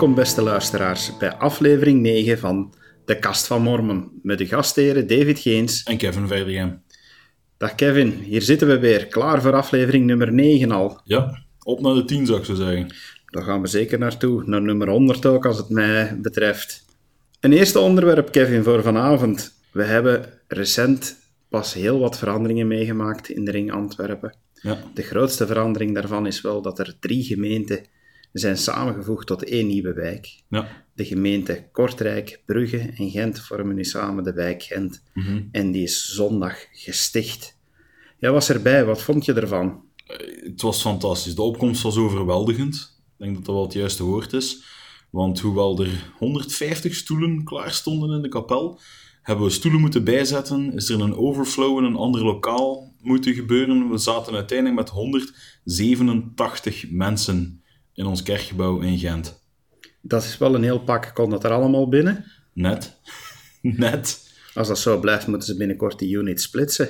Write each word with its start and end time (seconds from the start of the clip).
Welkom 0.00 0.18
beste 0.18 0.42
luisteraars 0.42 1.16
bij 1.16 1.34
aflevering 1.34 2.00
9 2.00 2.38
van 2.38 2.74
De 3.04 3.18
Kast 3.18 3.46
van 3.46 3.62
Mormon 3.62 4.10
met 4.22 4.38
de 4.38 4.46
gastheren 4.46 5.06
David 5.06 5.38
Geens 5.38 5.82
en 5.82 5.96
Kevin 5.96 6.28
Verdegem. 6.28 6.82
Dag 7.56 7.74
Kevin, 7.74 8.10
hier 8.10 8.42
zitten 8.42 8.68
we 8.68 8.78
weer, 8.78 9.06
klaar 9.06 9.42
voor 9.42 9.54
aflevering 9.54 10.06
nummer 10.06 10.32
9 10.32 10.70
al. 10.70 11.00
Ja, 11.04 11.42
op 11.62 11.80
naar 11.80 11.94
de 11.94 12.04
10 12.04 12.26
zou 12.26 12.38
ik 12.38 12.44
zo 12.44 12.54
zeggen. 12.54 12.94
Daar 13.26 13.42
gaan 13.42 13.60
we 13.60 13.66
zeker 13.66 13.98
naartoe, 13.98 14.42
naar 14.46 14.62
nummer 14.62 14.88
100 14.88 15.26
ook 15.26 15.46
als 15.46 15.56
het 15.56 15.68
mij 15.68 16.18
betreft. 16.20 16.84
Een 17.40 17.52
eerste 17.52 17.78
onderwerp 17.78 18.32
Kevin 18.32 18.62
voor 18.62 18.82
vanavond. 18.82 19.60
We 19.72 19.82
hebben 19.82 20.24
recent 20.48 21.16
pas 21.48 21.74
heel 21.74 21.98
wat 21.98 22.18
veranderingen 22.18 22.66
meegemaakt 22.66 23.28
in 23.28 23.44
de 23.44 23.50
ring 23.50 23.72
Antwerpen. 23.72 24.34
Ja. 24.54 24.78
De 24.94 25.02
grootste 25.02 25.46
verandering 25.46 25.94
daarvan 25.94 26.26
is 26.26 26.40
wel 26.40 26.62
dat 26.62 26.78
er 26.78 26.96
drie 27.00 27.24
gemeenten 27.24 27.84
zijn 28.32 28.56
samengevoegd 28.56 29.26
tot 29.26 29.44
één 29.44 29.66
nieuwe 29.66 29.92
wijk. 29.92 30.42
Ja. 30.48 30.84
De 30.94 31.04
gemeenten 31.04 31.70
Kortrijk, 31.72 32.42
Brugge 32.46 32.78
en 32.78 33.10
Gent 33.10 33.40
vormen 33.40 33.74
nu 33.74 33.84
samen 33.84 34.24
de 34.24 34.32
wijk 34.32 34.62
Gent. 34.62 35.02
Mhm. 35.14 35.42
En 35.52 35.70
die 35.70 35.82
is 35.82 36.14
zondag 36.14 36.66
gesticht. 36.72 37.58
Jij 38.18 38.30
was 38.30 38.50
erbij, 38.50 38.84
wat 38.84 39.02
vond 39.02 39.24
je 39.24 39.32
ervan? 39.32 39.82
Het 40.44 40.62
was 40.62 40.80
fantastisch. 40.80 41.34
De 41.34 41.42
opkomst 41.42 41.82
was 41.82 41.96
overweldigend. 41.96 42.98
Ik 43.18 43.24
denk 43.24 43.34
dat 43.34 43.44
dat 43.44 43.54
wel 43.54 43.64
het 43.64 43.72
juiste 43.72 44.04
woord 44.04 44.32
is. 44.32 44.62
Want 45.10 45.40
hoewel 45.40 45.80
er 45.80 46.12
150 46.18 46.94
stoelen 46.94 47.44
klaar 47.44 47.72
stonden 47.72 48.16
in 48.16 48.22
de 48.22 48.28
kapel, 48.28 48.80
hebben 49.22 49.44
we 49.44 49.50
stoelen 49.50 49.80
moeten 49.80 50.04
bijzetten. 50.04 50.72
Is 50.72 50.88
er 50.88 51.00
een 51.00 51.16
overflow 51.16 51.78
in 51.78 51.84
een 51.84 51.96
ander 51.96 52.24
lokaal 52.24 52.94
moeten 53.00 53.34
gebeuren. 53.34 53.90
We 53.90 53.98
zaten 53.98 54.34
uiteindelijk 54.34 54.78
met 54.78 54.88
187 54.88 56.90
mensen 56.90 57.59
in 57.94 58.06
ons 58.06 58.22
kerkgebouw 58.22 58.80
in 58.80 58.98
Gent. 58.98 59.42
Dat 60.00 60.22
is 60.22 60.38
wel 60.38 60.54
een 60.54 60.62
heel 60.62 60.80
pak. 60.80 61.10
Kon 61.14 61.30
dat 61.30 61.44
er 61.44 61.50
allemaal 61.50 61.88
binnen? 61.88 62.24
Net. 62.52 62.96
Net. 63.62 64.28
Als 64.54 64.68
dat 64.68 64.78
zo 64.78 65.00
blijft, 65.00 65.26
moeten 65.26 65.48
ze 65.48 65.56
binnenkort 65.56 65.98
die 65.98 66.16
unit 66.16 66.40
splitsen. 66.40 66.88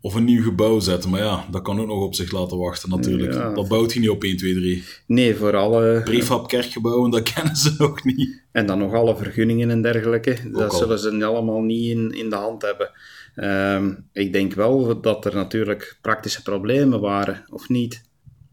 Of 0.00 0.14
een 0.14 0.24
nieuw 0.24 0.42
gebouw 0.42 0.80
zetten. 0.80 1.10
Maar 1.10 1.20
ja, 1.20 1.46
dat 1.50 1.62
kan 1.62 1.80
ook 1.80 1.86
nog 1.86 2.02
op 2.02 2.14
zich 2.14 2.32
laten 2.32 2.58
wachten 2.58 2.90
natuurlijk. 2.90 3.32
Ja. 3.32 3.54
Dat 3.54 3.68
bouwt 3.68 3.92
hij 3.92 4.00
niet 4.00 4.10
op 4.10 4.24
1, 4.24 4.36
2, 4.36 4.54
3. 4.54 4.84
Nee, 5.06 5.34
voor 5.34 5.56
alle... 5.56 6.00
Prefab 6.04 6.48
kerkgebouwen, 6.48 7.10
dat 7.10 7.22
kennen 7.32 7.56
ze 7.56 7.74
nog 7.78 8.04
niet. 8.04 8.42
En 8.52 8.66
dan 8.66 8.78
nog 8.78 8.92
alle 8.92 9.16
vergunningen 9.16 9.70
en 9.70 9.82
dergelijke. 9.82 10.50
Dat 10.52 10.72
al. 10.72 10.78
zullen 10.78 10.98
ze 10.98 11.24
allemaal 11.24 11.60
niet 11.60 11.90
in, 11.90 12.10
in 12.10 12.30
de 12.30 12.36
hand 12.36 12.62
hebben. 12.62 12.90
Ehm, 13.34 13.94
ik 14.12 14.32
denk 14.32 14.52
wel 14.52 15.00
dat 15.00 15.24
er 15.24 15.34
natuurlijk 15.34 15.98
praktische 16.00 16.42
problemen 16.42 17.00
waren, 17.00 17.44
of 17.50 17.68
niet? 17.68 18.02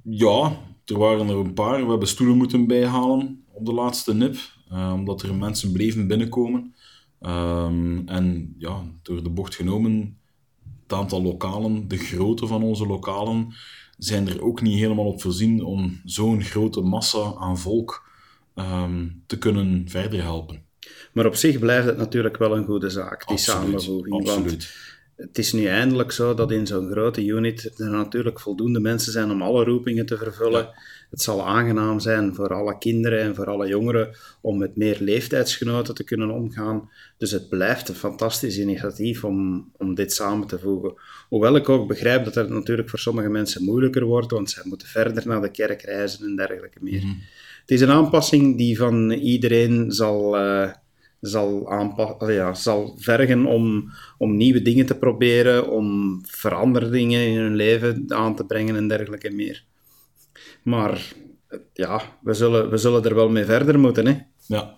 Ja, 0.03 0.57
er 0.91 0.97
waren 0.97 1.27
er 1.29 1.35
een 1.35 1.53
paar. 1.53 1.83
We 1.83 1.89
hebben 1.89 2.07
stoelen 2.07 2.37
moeten 2.37 2.67
bijhalen 2.67 3.43
op 3.51 3.65
de 3.65 3.73
laatste 3.73 4.13
nip. 4.13 4.35
eh, 4.69 4.91
omdat 4.95 5.21
er 5.21 5.35
mensen 5.35 5.71
bleven 5.71 6.07
binnenkomen. 6.07 6.73
Ehm, 7.19 8.01
en 8.05 8.55
ja, 8.57 8.83
door 9.01 9.23
de 9.23 9.29
bocht 9.29 9.55
genomen, 9.55 10.17
het 10.83 10.93
aantal 10.93 11.21
lokalen, 11.21 11.87
de 11.87 11.97
grootte 11.97 12.47
van 12.47 12.63
onze 12.63 12.85
lokalen, 12.87 13.53
zijn 13.97 14.27
er 14.27 14.41
ook 14.43 14.61
niet 14.61 14.79
helemaal 14.79 15.05
op 15.05 15.21
voorzien 15.21 15.63
om 15.63 16.01
zo'n 16.05 16.43
grote 16.43 16.81
massa 16.81 17.33
aan 17.39 17.57
volk 17.57 18.09
ehm, 18.55 19.07
te 19.25 19.37
kunnen 19.37 19.83
verder 19.89 20.21
helpen. 20.21 20.63
Maar 21.13 21.25
op 21.25 21.35
zich 21.35 21.59
blijft 21.59 21.85
het 21.87 21.97
natuurlijk 21.97 22.37
wel 22.37 22.57
een 22.57 22.65
goede 22.65 22.89
zaak, 22.89 23.27
die 23.27 23.37
Absoluut, 23.37 23.81
samenvoeging. 23.81 24.15
Absoluut. 24.15 24.73
Het 25.15 25.37
is 25.37 25.53
nu 25.53 25.65
eindelijk 25.65 26.11
zo 26.11 26.33
dat 26.33 26.51
in 26.51 26.67
zo'n 26.67 26.91
grote 26.91 27.25
unit 27.25 27.79
er 27.79 27.89
natuurlijk 27.89 28.39
voldoende 28.39 28.79
mensen 28.79 29.11
zijn 29.11 29.31
om 29.31 29.41
alle 29.41 29.63
roepingen 29.63 30.05
te 30.05 30.17
vervullen. 30.17 30.69
Het 31.09 31.21
zal 31.21 31.47
aangenaam 31.47 31.99
zijn 31.99 32.35
voor 32.35 32.53
alle 32.53 32.77
kinderen 32.77 33.19
en 33.19 33.35
voor 33.35 33.45
alle 33.45 33.67
jongeren 33.67 34.15
om 34.41 34.57
met 34.57 34.75
meer 34.75 34.97
leeftijdsgenoten 34.99 35.95
te 35.95 36.03
kunnen 36.03 36.29
omgaan. 36.29 36.89
Dus 37.17 37.31
het 37.31 37.49
blijft 37.49 37.89
een 37.89 37.95
fantastisch 37.95 38.57
initiatief 38.57 39.23
om, 39.23 39.69
om 39.77 39.95
dit 39.95 40.13
samen 40.13 40.47
te 40.47 40.59
voegen. 40.59 40.93
Hoewel 41.29 41.55
ik 41.55 41.69
ook 41.69 41.87
begrijp 41.87 42.23
dat 42.23 42.35
het 42.35 42.49
natuurlijk 42.49 42.89
voor 42.89 42.99
sommige 42.99 43.29
mensen 43.29 43.63
moeilijker 43.63 44.03
wordt, 44.03 44.31
want 44.31 44.49
zij 44.49 44.63
moeten 44.65 44.87
verder 44.87 45.27
naar 45.27 45.41
de 45.41 45.51
kerk 45.51 45.81
reizen 45.81 46.25
en 46.25 46.35
dergelijke 46.35 46.79
meer. 46.81 47.03
Het 47.61 47.71
is 47.71 47.81
een 47.81 47.89
aanpassing 47.89 48.57
die 48.57 48.77
van 48.77 49.11
iedereen 49.11 49.91
zal, 49.91 50.37
eh, 50.37 50.71
zal, 51.21 51.71
aanpa- 51.71 52.15
oh 52.17 52.31
ja, 52.31 52.53
zal 52.53 52.97
vergen 52.99 53.45
om, 53.45 53.91
om 54.17 54.35
nieuwe 54.35 54.61
dingen 54.61 54.85
te 54.85 54.97
proberen, 54.97 55.71
om 55.71 56.19
veranderingen 56.25 57.27
in 57.27 57.37
hun 57.37 57.55
leven 57.55 58.05
aan 58.07 58.35
te 58.35 58.45
brengen 58.45 58.75
en 58.75 58.87
dergelijke 58.87 59.31
meer. 59.31 59.63
Maar 60.63 61.13
ja, 61.73 62.01
we 62.21 62.33
zullen, 62.33 62.69
we 62.69 62.77
zullen 62.77 63.03
er 63.03 63.15
wel 63.15 63.29
mee 63.29 63.45
verder 63.45 63.79
moeten. 63.79 64.05
Hè? 64.05 64.17
Ja. 64.45 64.77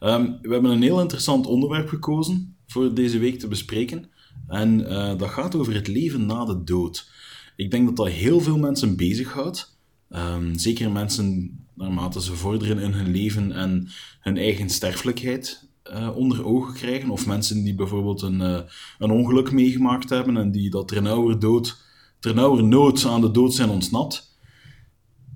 Ehm, 0.00 0.32
we 0.42 0.52
hebben 0.52 0.70
een 0.70 0.82
heel 0.82 1.00
interessant 1.00 1.46
onderwerp 1.46 1.88
gekozen 1.88 2.56
voor 2.66 2.94
deze 2.94 3.18
week 3.18 3.38
te 3.38 3.48
bespreken. 3.48 4.10
En 4.46 4.86
eh, 4.86 5.18
dat 5.18 5.28
gaat 5.28 5.54
over 5.54 5.74
het 5.74 5.88
leven 5.88 6.26
na 6.26 6.44
de 6.44 6.64
dood. 6.64 7.10
Ik 7.56 7.70
denk 7.70 7.86
dat 7.86 7.96
dat 7.96 8.08
heel 8.08 8.40
veel 8.40 8.58
mensen 8.58 8.96
bezighoudt. 8.96 9.78
Ehm, 10.08 10.54
zeker 10.54 10.90
mensen 10.90 11.58
naarmate 11.74 12.22
ze 12.22 12.34
vorderen 12.34 12.78
in 12.78 12.92
hun 12.92 13.10
leven 13.10 13.52
en 13.52 13.88
hun 14.20 14.36
eigen 14.36 14.70
sterfelijkheid 14.70 15.67
eh, 15.88 16.16
onder 16.16 16.44
ogen 16.44 16.74
krijgen. 16.74 17.10
Of 17.10 17.26
mensen 17.26 17.64
die 17.64 17.74
bijvoorbeeld 17.74 18.22
een, 18.22 18.40
eh, 18.40 18.60
een 18.98 19.10
ongeluk 19.10 19.52
meegemaakt 19.52 20.10
hebben 20.10 20.36
en 20.36 20.50
die 20.50 20.70
dat 20.70 20.88
ternauwernood 20.88 21.86
ternauwernood 22.20 23.04
aan 23.04 23.20
de 23.20 23.30
dood 23.30 23.54
zijn 23.54 23.70
ontsnapt 23.70 24.28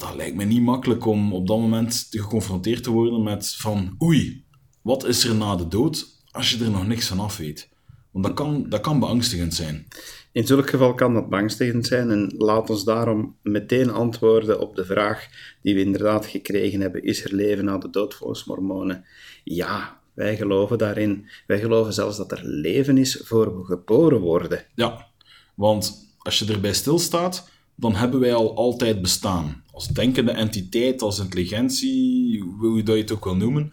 dat 0.03 0.15
lijkt 0.17 0.37
me 0.37 0.45
niet 0.45 0.63
makkelijk 0.63 1.07
om 1.07 1.33
op 1.33 1.47
dat 1.47 1.59
moment 1.59 2.11
te 2.11 2.19
geconfronteerd 2.19 2.83
te 2.83 2.91
worden 2.91 3.23
met 3.23 3.55
van 3.55 3.95
oei, 4.03 4.45
wat 4.83 5.05
is 5.05 5.25
er 5.25 5.35
na 5.35 5.57
de 5.57 5.69
dood 5.69 6.07
als 6.31 6.51
je 6.51 6.65
er 6.65 6.71
nog 6.71 6.87
niks 6.87 7.07
van 7.07 7.21
af 7.21 7.37
weet? 7.37 7.69
Want 8.11 8.25
dat 8.25 8.35
kan, 8.35 8.67
dat 8.69 8.81
kan 8.81 9.01
beangstigend 9.01 9.55
zijn. 9.55 9.87
In 10.33 10.47
zulk 10.47 10.71
geval 10.71 10.95
kan 10.95 11.15
dat 11.15 11.29
beangstigend 11.29 11.87
zijn 11.87 12.11
en 12.11 12.35
laat 12.37 12.71
ons 12.71 12.85
daarom 12.85 13.37
meteen 13.43 13.91
antwoorden 13.91 14.61
op 14.61 14.77
de 14.77 14.85
vraag 14.85 15.29
die 15.63 15.75
we 15.75 15.81
inderdaad 15.81 16.27
gekregen 16.27 16.81
hebben. 16.81 17.03
Is 17.03 17.25
er 17.25 17.35
leven 17.35 17.65
na 17.65 17.79
de 17.79 17.91
dood 17.91 18.15
volgens 18.15 18.45
mormonen? 18.45 19.05
Ja, 19.45 20.01
wij 20.15 20.37
geloven 20.37 20.79
daarin. 20.79 21.29
Wij 21.47 21.61
geloven 21.61 21.93
zelfs 21.93 22.17
dat 22.17 22.33
er 22.33 22.45
leven 22.45 22.99
is 22.99 23.21
voor 23.25 23.59
we 23.59 23.65
geboren 23.65 24.21
worden. 24.21 24.67
Ja, 24.75 25.07
want 25.55 26.15
als 26.19 26.39
je 26.39 26.53
erbij 26.53 26.73
stilstaat, 26.73 27.51
dan 27.75 27.95
hebben 27.95 28.21
wij 28.21 28.35
al 28.35 28.57
altijd 28.57 29.03
bestaan. 29.03 29.65
Als 29.73 29.89
denkende 29.89 30.31
entiteit, 30.31 31.03
als 31.03 31.19
intelligentie, 31.19 32.41
hoe 32.41 32.77
je 32.77 32.83
dat 32.83 32.95
je 32.95 33.01
het 33.01 33.13
ook 33.13 33.25
wil 33.25 33.37
noemen. 33.37 33.73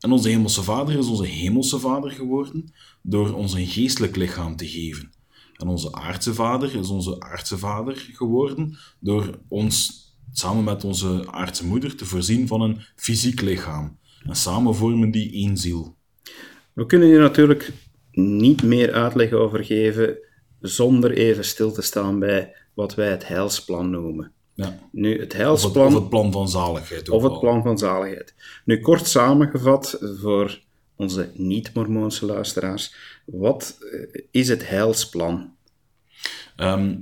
En 0.00 0.12
onze 0.12 0.28
hemelse 0.28 0.62
vader 0.62 0.98
is 0.98 1.06
onze 1.06 1.26
hemelse 1.26 1.78
vader 1.78 2.10
geworden 2.10 2.72
door 3.02 3.32
ons 3.32 3.54
een 3.54 3.66
geestelijk 3.66 4.16
lichaam 4.16 4.56
te 4.56 4.68
geven. 4.68 5.12
En 5.56 5.68
onze 5.68 5.92
aardse 5.92 6.34
vader 6.34 6.74
is 6.74 6.88
onze 6.88 7.20
aardse 7.20 7.58
vader 7.58 8.10
geworden 8.12 8.78
door 9.00 9.38
ons 9.48 10.04
samen 10.32 10.64
met 10.64 10.84
onze 10.84 11.22
aardse 11.30 11.66
moeder 11.66 11.96
te 11.96 12.04
voorzien 12.04 12.46
van 12.46 12.60
een 12.60 12.80
fysiek 12.96 13.40
lichaam. 13.40 13.98
En 14.26 14.36
samen 14.36 14.74
vormen 14.74 15.10
die 15.10 15.32
één 15.32 15.56
ziel. 15.56 15.96
We 16.72 16.86
kunnen 16.86 17.08
hier 17.08 17.20
natuurlijk 17.20 17.72
niet 18.12 18.62
meer 18.62 18.92
uitleg 18.92 19.32
over 19.32 19.64
geven 19.64 20.18
zonder 20.60 21.10
even 21.10 21.44
stil 21.44 21.72
te 21.72 21.82
staan 21.82 22.18
bij 22.18 22.56
wat 22.74 22.94
wij 22.94 23.10
het 23.10 23.28
heilsplan 23.28 23.90
noemen. 23.90 24.32
Ja. 24.54 24.78
Nu, 24.92 25.10
het 25.10 25.20
Of, 25.20 25.22
het, 25.22 25.32
heilsplan... 25.32 25.86
of 25.86 25.94
het 25.94 26.08
plan 26.08 26.32
van 26.32 26.48
zaligheid. 26.48 27.08
Of 27.08 27.22
het 27.22 27.40
plan 27.40 27.62
van 27.62 27.78
zaligheid. 27.78 28.34
Nu, 28.64 28.80
kort 28.80 29.06
samengevat 29.06 29.98
voor 30.20 30.60
onze 30.96 31.30
niet-Mormoonse 31.34 32.26
luisteraars. 32.26 32.94
Wat 33.24 33.78
eh, 33.92 34.22
is 34.30 34.48
het 34.48 34.68
heilsplan? 34.68 35.54
Ehm, 36.56 36.96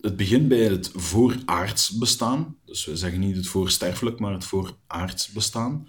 het 0.00 0.16
begint 0.16 0.48
bij 0.48 0.64
het 0.64 0.90
vooraards 0.94 1.90
bestaan. 1.90 2.56
Dus 2.64 2.84
we 2.84 2.96
zeggen 2.96 3.20
niet 3.20 3.36
het 3.36 3.48
voorsterfelijk, 3.48 4.18
maar 4.18 4.32
het 4.32 4.44
vooraards 4.44 5.32
bestaan. 5.32 5.88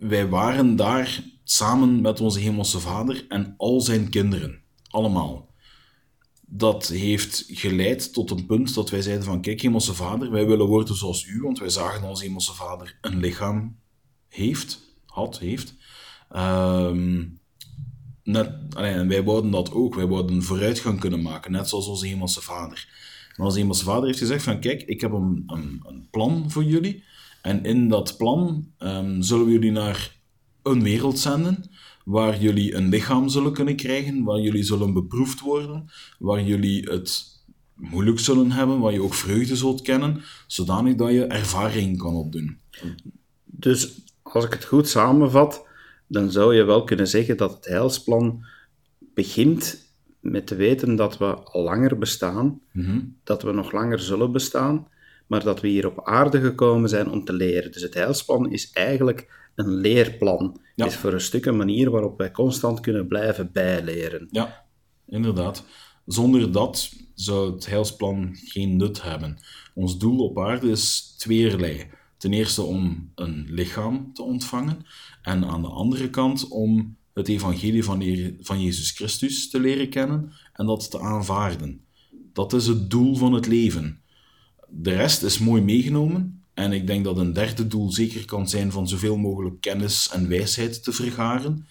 Wij 0.00 0.28
waren 0.28 0.76
daar 0.76 1.22
samen 1.44 2.00
met 2.00 2.20
onze 2.20 2.38
hemelse 2.38 2.80
vader 2.80 3.24
en 3.28 3.54
al 3.56 3.80
zijn 3.80 4.08
kinderen. 4.08 4.62
Allemaal. 4.88 5.48
Dat 6.46 6.88
heeft 6.88 7.44
geleid 7.48 8.12
tot 8.12 8.30
een 8.30 8.46
punt 8.46 8.74
dat 8.74 8.90
wij 8.90 9.02
zeiden 9.02 9.24
van, 9.24 9.40
kijk 9.40 9.60
hemelse 9.60 9.94
vader, 9.94 10.30
wij 10.30 10.46
willen 10.46 10.66
worden 10.66 10.96
zoals 10.96 11.26
u, 11.26 11.40
want 11.40 11.58
wij 11.58 11.68
zagen 11.68 12.00
dat 12.00 12.10
onze 12.10 12.24
hemelse 12.24 12.54
vader 12.54 12.98
een 13.00 13.18
lichaam 13.18 13.76
heeft, 14.28 14.80
had, 15.06 15.38
heeft. 15.38 15.74
Ehm, 16.30 17.26
net, 18.22 18.74
en 18.74 19.08
wij 19.08 19.24
wouden 19.24 19.50
dat 19.50 19.72
ook. 19.72 19.94
Wij 19.94 20.06
wouden 20.06 20.42
vooruitgang 20.42 21.00
kunnen 21.00 21.22
maken, 21.22 21.52
net 21.52 21.68
zoals 21.68 21.86
onze 21.86 22.06
hemelse 22.06 22.42
vader. 22.42 22.88
Maar 23.36 23.46
onze 23.46 23.58
hemelse 23.58 23.84
vader 23.84 24.06
heeft 24.06 24.18
gezegd 24.18 24.42
van, 24.42 24.60
kijk, 24.60 24.82
ik 24.82 25.00
heb 25.00 25.12
een, 25.12 25.42
een 25.46 26.08
plan 26.10 26.50
voor 26.50 26.64
jullie. 26.64 27.04
En 27.42 27.64
in 27.64 27.88
dat 27.88 28.16
plan 28.16 28.66
ehm, 28.78 29.20
zullen 29.20 29.46
we 29.46 29.52
jullie 29.52 29.70
naar 29.70 30.16
een 30.62 30.82
wereld 30.82 31.18
zenden, 31.18 31.70
waar 32.04 32.40
jullie 32.40 32.74
een 32.74 32.88
lichaam 32.88 33.28
zullen 33.28 33.52
kunnen 33.52 33.76
krijgen, 33.76 34.22
waar 34.24 34.40
jullie 34.40 34.62
zullen 34.62 34.92
beproefd 34.92 35.40
worden, 35.40 35.90
waar 36.18 36.42
jullie 36.42 36.82
het 36.90 37.28
moeilijk 37.74 38.18
zullen 38.18 38.50
hebben, 38.50 38.78
waar 38.80 38.92
je 38.92 39.02
ook 39.02 39.14
vreugde 39.14 39.56
zult 39.56 39.82
kennen, 39.82 40.22
zodanig 40.46 40.94
dat 40.94 41.10
je 41.10 41.24
ervaring 41.24 41.98
kan 41.98 42.14
opdoen. 42.14 42.58
Dus 43.44 44.00
als 44.22 44.44
ik 44.44 44.52
het 44.52 44.64
goed 44.64 44.88
samenvat, 44.88 45.66
dan 46.06 46.30
zou 46.30 46.54
je 46.54 46.62
wel 46.64 46.84
kunnen 46.84 47.08
zeggen 47.08 47.36
dat 47.36 47.54
het 47.54 47.64
heilsplan 47.66 48.44
begint 49.14 49.88
met 50.20 50.46
te 50.46 50.54
weten 50.54 50.96
dat 50.96 51.18
we 51.18 51.34
al 51.34 51.62
langer 51.62 51.98
bestaan, 51.98 52.60
Mhm. 52.72 53.00
dat 53.24 53.42
we 53.42 53.52
nog 53.52 53.72
langer 53.72 53.98
zullen 53.98 54.32
bestaan, 54.32 54.86
maar 55.30 55.44
dat 55.44 55.60
we 55.60 55.68
hier 55.68 55.86
op 55.86 56.04
aarde 56.04 56.40
gekomen 56.40 56.88
zijn 56.88 57.10
om 57.10 57.24
te 57.24 57.32
leren. 57.32 57.72
Dus 57.72 57.82
het 57.82 57.94
heilsplan 57.94 58.50
is 58.52 58.70
eigenlijk 58.72 59.50
een 59.54 59.68
leerplan. 59.74 60.60
Ja. 60.74 60.86
is 60.86 60.96
voor 60.96 61.12
een 61.12 61.20
stuk 61.20 61.46
een 61.46 61.56
manier 61.56 61.90
waarop 61.90 62.18
wij 62.18 62.30
constant 62.30 62.80
kunnen 62.80 63.06
blijven 63.06 63.52
bijleren. 63.52 64.28
Ja, 64.30 64.64
inderdaad. 65.06 65.64
Zonder 66.06 66.52
dat 66.52 66.92
zou 67.14 67.52
het 67.52 67.66
heilsplan 67.66 68.30
geen 68.34 68.76
nut 68.76 69.02
hebben. 69.02 69.38
Ons 69.74 69.98
doel 69.98 70.18
op 70.18 70.38
aarde 70.38 70.70
is 70.70 71.14
tweerlei. 71.18 71.90
Ten 72.16 72.32
eerste 72.32 72.62
om 72.62 73.10
een 73.14 73.46
lichaam 73.48 74.10
te 74.14 74.22
ontvangen 74.22 74.86
en 75.22 75.44
aan 75.44 75.62
de 75.62 75.68
andere 75.68 76.10
kant 76.10 76.48
om 76.48 76.96
het 77.14 77.28
evangelie 77.28 77.84
van, 77.84 78.00
Je- 78.00 78.36
van 78.40 78.62
Jezus 78.62 78.90
Christus 78.90 79.50
te 79.50 79.60
leren 79.60 79.88
kennen 79.88 80.32
en 80.52 80.66
dat 80.66 80.90
te 80.90 81.00
aanvaarden. 81.00 81.84
Dat 82.32 82.52
is 82.52 82.66
het 82.66 82.90
doel 82.90 83.14
van 83.16 83.32
het 83.32 83.46
leven. 83.46 84.00
De 84.70 84.94
rest 84.94 85.22
is 85.22 85.38
mooi 85.38 85.62
meegenomen 85.62 86.42
en 86.54 86.72
ik 86.72 86.86
denk 86.86 87.04
dat 87.04 87.18
een 87.18 87.32
derde 87.32 87.66
doel 87.66 87.92
zeker 87.92 88.24
kan 88.24 88.48
zijn 88.48 88.72
van 88.72 88.88
zoveel 88.88 89.16
mogelijk 89.16 89.60
kennis 89.60 90.10
en 90.12 90.28
wijsheid 90.28 90.84
te 90.84 90.92
vergaren. 90.92 91.66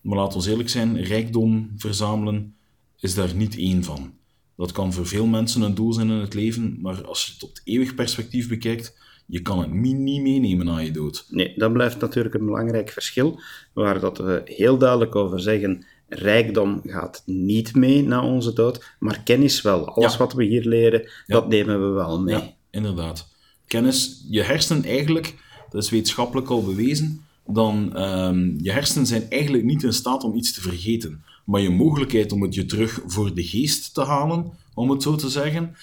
Maar 0.00 0.18
laat 0.18 0.34
ons 0.34 0.46
eerlijk 0.46 0.68
zijn, 0.68 1.02
rijkdom 1.02 1.70
verzamelen 1.76 2.54
is 3.00 3.14
daar 3.14 3.34
niet 3.34 3.56
één 3.56 3.84
van. 3.84 4.14
Dat 4.56 4.72
kan 4.72 4.92
voor 4.92 5.06
veel 5.06 5.26
mensen 5.26 5.62
een 5.62 5.74
doel 5.74 5.92
zijn 5.92 6.10
in 6.10 6.16
het 6.16 6.34
leven, 6.34 6.78
maar 6.80 7.04
als 7.04 7.26
je 7.26 7.32
het 7.32 7.42
op 7.42 7.48
het 7.48 7.60
eeuwig 7.64 7.94
perspectief 7.94 8.48
bekijkt, 8.48 8.98
je 9.26 9.42
kan 9.42 9.58
het 9.58 9.72
niet 9.72 9.96
meenemen 10.20 10.66
na 10.66 10.78
je 10.78 10.90
dood. 10.90 11.26
Nee, 11.30 11.54
dat 11.56 11.72
blijft 11.72 12.00
natuurlijk 12.00 12.34
een 12.34 12.44
belangrijk 12.44 12.90
verschil, 12.90 13.40
waar 13.72 14.00
dat 14.00 14.18
we 14.18 14.42
heel 14.44 14.78
duidelijk 14.78 15.14
over 15.14 15.40
zeggen, 15.40 15.84
rijkdom 16.08 16.80
gaat 16.84 17.22
niet 17.26 17.74
mee 17.74 18.02
na 18.02 18.24
onze 18.24 18.52
dood, 18.52 18.94
maar 18.98 19.22
kennis 19.22 19.62
wel. 19.62 19.88
Alles 19.88 20.12
Ja. 20.12 20.18
wat 20.18 20.32
we 20.32 20.44
hier 20.44 20.64
leren, 20.64 21.10
dat 21.26 21.48
nemen 21.48 21.80
we 21.80 21.94
wel 21.94 22.20
mee. 22.20 22.34
Ja, 22.34 22.52
inderdaad. 22.70 23.28
Kennis, 23.66 24.24
je 24.28 24.42
hersenen 24.42 24.84
eigenlijk, 24.84 25.34
dat 25.70 25.82
is 25.82 25.90
wetenschappelijk 25.90 26.48
al 26.50 26.64
bewezen, 26.64 27.24
dan 27.46 27.96
ehm, 27.96 28.58
je 28.58 28.72
hersenen 28.72 29.06
zijn 29.06 29.30
eigenlijk 29.30 29.64
niet 29.64 29.82
in 29.82 29.92
staat 29.92 30.24
om 30.24 30.34
iets 30.36 30.52
te 30.52 30.60
vergeten. 30.60 31.24
Maar 31.44 31.60
je 31.60 31.70
mogelijkheid 31.70 32.32
om 32.32 32.42
het 32.42 32.54
je 32.54 32.64
terug 32.64 33.00
voor 33.06 33.34
de 33.34 33.44
geest 33.44 33.94
te 33.94 34.02
halen, 34.04 34.52
om 34.74 34.90
het 34.90 35.02
zo 35.02 35.14
te 35.16 35.28
zeggen, 35.28 35.76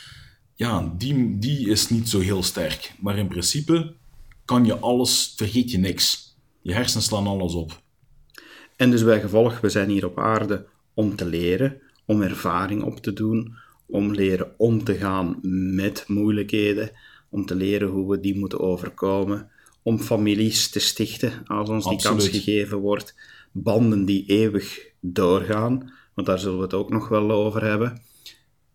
ja, 0.55 0.93
die, 0.97 1.39
die 1.39 1.69
is 1.69 1.89
niet 1.89 2.09
zo 2.09 2.19
heel 2.19 2.43
sterk. 2.43 2.93
Maar 2.99 3.17
in 3.17 3.27
principe 3.27 3.93
kan 4.45 4.65
je 4.65 4.77
alles, 4.79 5.33
vergeet 5.35 5.71
je 5.71 5.77
niks. 5.77 6.35
Je 6.61 6.73
hersenen 6.73 7.03
slaan 7.03 7.27
alles 7.27 7.53
op. 7.53 7.81
En 8.83 8.91
dus 8.91 9.03
bij 9.03 9.21
gevolg, 9.21 9.59
we 9.59 9.69
zijn 9.69 9.89
hier 9.89 10.05
op 10.05 10.19
aarde 10.19 10.65
om 10.93 11.15
te 11.15 11.25
leren, 11.25 11.81
om 12.05 12.21
ervaring 12.21 12.83
op 12.83 12.99
te 12.99 13.13
doen, 13.13 13.55
om 13.85 14.11
leren 14.11 14.53
om 14.57 14.83
te 14.83 14.93
gaan 14.93 15.39
met 15.75 16.03
moeilijkheden, 16.07 16.91
om 17.29 17.45
te 17.45 17.55
leren 17.55 17.87
hoe 17.87 18.09
we 18.09 18.19
die 18.19 18.39
moeten 18.39 18.59
overkomen, 18.59 19.49
om 19.81 19.99
families 19.99 20.69
te 20.69 20.79
stichten 20.79 21.41
als 21.45 21.69
ons 21.69 21.87
die 21.87 22.01
kans 22.01 22.27
gegeven 22.27 22.77
wordt, 22.77 23.15
banden 23.51 24.05
die 24.05 24.25
eeuwig 24.25 24.87
doorgaan, 24.99 25.93
want 26.13 26.27
daar 26.27 26.39
zullen 26.39 26.57
we 26.57 26.63
het 26.63 26.73
ook 26.73 26.89
nog 26.89 27.07
wel 27.07 27.31
over 27.31 27.63
hebben. 27.63 28.01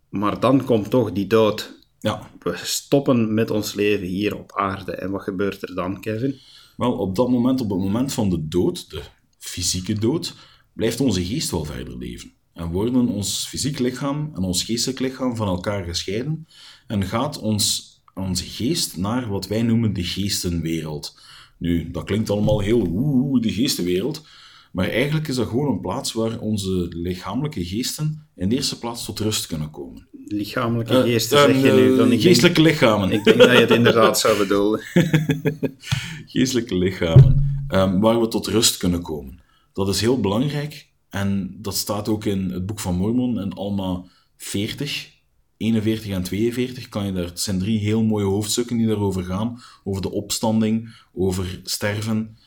Maar 0.08 0.40
dan 0.40 0.64
komt 0.64 0.90
toch 0.90 1.12
die 1.12 1.26
dood. 1.26 1.76
Ja, 1.98 2.30
We 2.38 2.56
stoppen 2.56 3.34
met 3.34 3.50
ons 3.50 3.74
leven 3.74 4.06
hier 4.06 4.36
op 4.36 4.52
aarde. 4.52 4.92
En 4.92 5.10
wat 5.10 5.22
gebeurt 5.22 5.62
er 5.62 5.74
dan, 5.74 6.00
Kevin? 6.00 6.34
Wel, 6.76 6.92
op 6.92 7.16
dat 7.16 7.28
moment, 7.28 7.60
op 7.60 7.70
het 7.70 7.78
moment 7.78 8.12
van 8.12 8.30
de 8.30 8.48
dood, 8.48 8.90
de 8.90 9.02
fysieke 9.48 9.98
dood, 9.98 10.34
blijft 10.72 11.00
onze 11.00 11.24
geest 11.24 11.50
wel 11.50 11.64
verder 11.64 11.98
leven. 11.98 12.32
En 12.52 12.66
worden 12.66 13.08
ons 13.08 13.46
fysiek 13.46 13.78
lichaam 13.78 14.30
en 14.34 14.42
ons 14.42 14.64
geestelijk 14.64 14.98
lichaam 14.98 15.36
van 15.36 15.48
elkaar 15.48 15.84
gescheiden 15.84 16.46
en 16.86 17.04
gaat 17.04 17.38
ons, 17.38 17.96
onze 18.14 18.44
geest 18.44 18.96
naar 18.96 19.28
wat 19.28 19.46
wij 19.46 19.62
noemen 19.62 19.92
de 19.92 20.04
geestenwereld. 20.04 21.20
Nu, 21.58 21.90
dat 21.90 22.04
klinkt 22.04 22.30
allemaal 22.30 22.60
heel 22.60 22.86
oeh, 22.86 23.42
de 23.42 23.52
geestenwereld, 23.52 24.26
maar 24.72 24.88
eigenlijk 24.88 25.28
is 25.28 25.36
dat 25.36 25.48
gewoon 25.48 25.72
een 25.72 25.80
plaats 25.80 26.12
waar 26.12 26.38
onze 26.38 26.86
lichamelijke 26.90 27.64
geesten 27.64 28.26
in 28.36 28.48
de 28.48 28.54
eerste 28.54 28.78
plaats 28.78 29.04
tot 29.04 29.18
rust 29.20 29.46
kunnen 29.46 29.70
komen. 29.70 30.06
Lichamelijke 30.26 31.02
geesten, 31.02 31.38
Eh, 31.38 31.44
zeg 31.44 31.54
je 31.62 31.72
nu. 31.72 31.90
eh, 31.90 31.96
Dan 31.96 32.04
ik 32.04 32.10
denk- 32.10 32.22
geestelijke 32.22 32.60
lichamen. 32.62 33.10
Ik 33.12 33.24
denk 33.24 33.36
dat 33.38 33.50
je 33.50 33.56
het 33.58 33.70
inderdaad 33.70 34.18
zou 34.18 34.38
bedoelen. 34.38 34.80
geestelijke 36.26 36.76
lichamen, 36.76 37.64
ehm, 37.68 37.98
waar 38.00 38.20
we 38.20 38.28
tot 38.28 38.46
rust 38.46 38.76
kunnen 38.76 39.02
komen. 39.02 39.40
Dat 39.72 39.88
is 39.88 40.00
heel 40.00 40.20
belangrijk 40.20 40.88
en 41.08 41.56
dat 41.60 41.76
staat 41.76 42.08
ook 42.08 42.24
in 42.24 42.50
het 42.50 42.66
boek 42.66 42.80
van 42.80 42.96
Mormon 42.96 43.40
in 43.40 43.52
Alma 43.52 44.04
40, 44.36 45.10
41 45.56 46.10
en 46.10 46.22
42. 46.22 46.88
Kan 46.88 47.06
je 47.06 47.12
daar, 47.12 47.24
het 47.24 47.40
zijn 47.40 47.58
drie 47.58 47.78
heel 47.78 48.02
mooie 48.02 48.24
hoofdstukken 48.24 48.76
die 48.76 48.86
daarover 48.86 49.24
gaan, 49.24 49.60
over 49.84 50.02
de 50.02 50.10
opstanding, 50.10 50.94
over 51.14 51.60
sterven. 51.62 52.37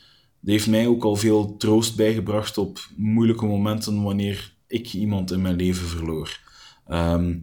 Dat 0.42 0.50
heeft 0.50 0.66
mij 0.66 0.86
ook 0.86 1.04
al 1.04 1.16
veel 1.16 1.56
troost 1.56 1.96
bijgebracht 1.96 2.58
op 2.58 2.88
moeilijke 2.96 3.46
momenten 3.46 4.02
wanneer 4.02 4.54
ik 4.66 4.92
iemand 4.92 5.30
in 5.30 5.42
mijn 5.42 5.56
leven 5.56 5.86
verloor. 5.86 6.40
Ehm, 6.86 7.38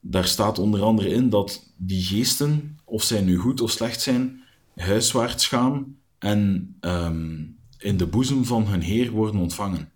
daar 0.00 0.26
staat 0.26 0.58
onder 0.58 0.82
andere 0.82 1.08
in 1.08 1.28
dat 1.28 1.72
die 1.76 2.02
geesten, 2.02 2.78
of 2.84 3.02
zij 3.02 3.20
nu 3.20 3.36
goed 3.36 3.60
of 3.60 3.70
slecht 3.70 4.00
zijn, 4.00 4.42
huiswaarts 4.74 5.48
gaan 5.48 5.96
en 6.18 6.74
ehm, 6.80 7.44
in 7.78 7.96
de 7.96 8.06
boezem 8.06 8.44
van 8.44 8.66
hun 8.66 8.82
Heer 8.82 9.10
worden 9.10 9.40
ontvangen. 9.40 9.92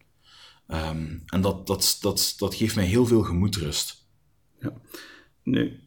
Ehm, 0.67 1.19
en 1.27 1.41
dat, 1.41 1.67
dat, 1.67 1.99
dat, 2.01 2.35
dat 2.39 2.55
geeft 2.55 2.75
mij 2.75 2.85
heel 2.85 3.07
veel 3.07 3.23
gemoedsrust. 3.23 4.07
Nu, 5.43 5.81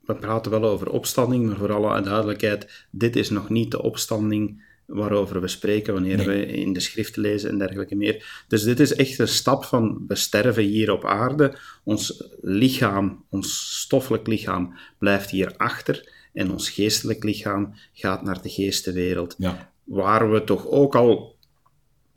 we 0.00 0.14
praten 0.14 0.50
wel 0.50 0.64
over 0.64 0.90
opstanding, 0.90 1.46
maar 1.46 1.56
voor 1.56 1.72
alle 1.72 2.00
duidelijkheid, 2.00 2.86
dit 2.90 3.16
is 3.16 3.30
nog 3.30 3.48
niet 3.48 3.70
de 3.70 3.82
opstanding 3.82 4.62
waarover 4.92 5.40
we 5.40 5.48
spreken 5.48 5.92
wanneer 5.92 6.24
we 6.26 6.46
in 6.46 6.72
de 6.72 6.80
schriften 6.80 7.22
lezen 7.22 7.50
en 7.50 7.58
dergelijke 7.58 7.94
meer. 7.94 8.44
Dus 8.48 8.62
dit 8.62 8.80
is 8.80 8.94
echt 8.94 9.18
een 9.18 9.28
stap 9.28 9.64
van 9.64 10.04
we 10.08 10.14
sterven 10.14 10.62
hier 10.62 10.92
op 10.92 11.04
aarde, 11.04 11.58
ons 11.84 12.24
lichaam, 12.40 13.24
ons 13.28 13.78
stoffelijk 13.80 14.26
lichaam 14.26 14.74
blijft 14.98 15.30
hier 15.30 15.54
achter 15.56 16.12
en 16.32 16.50
ons 16.50 16.70
geestelijk 16.70 17.24
lichaam 17.24 17.74
gaat 17.92 18.22
naar 18.22 18.42
de 18.42 18.48
geestenwereld, 18.48 19.34
Ja, 19.38 19.72
waar 19.84 20.30
we 20.30 20.44
toch 20.44 20.66
ook 20.68 20.94
al 20.94 21.36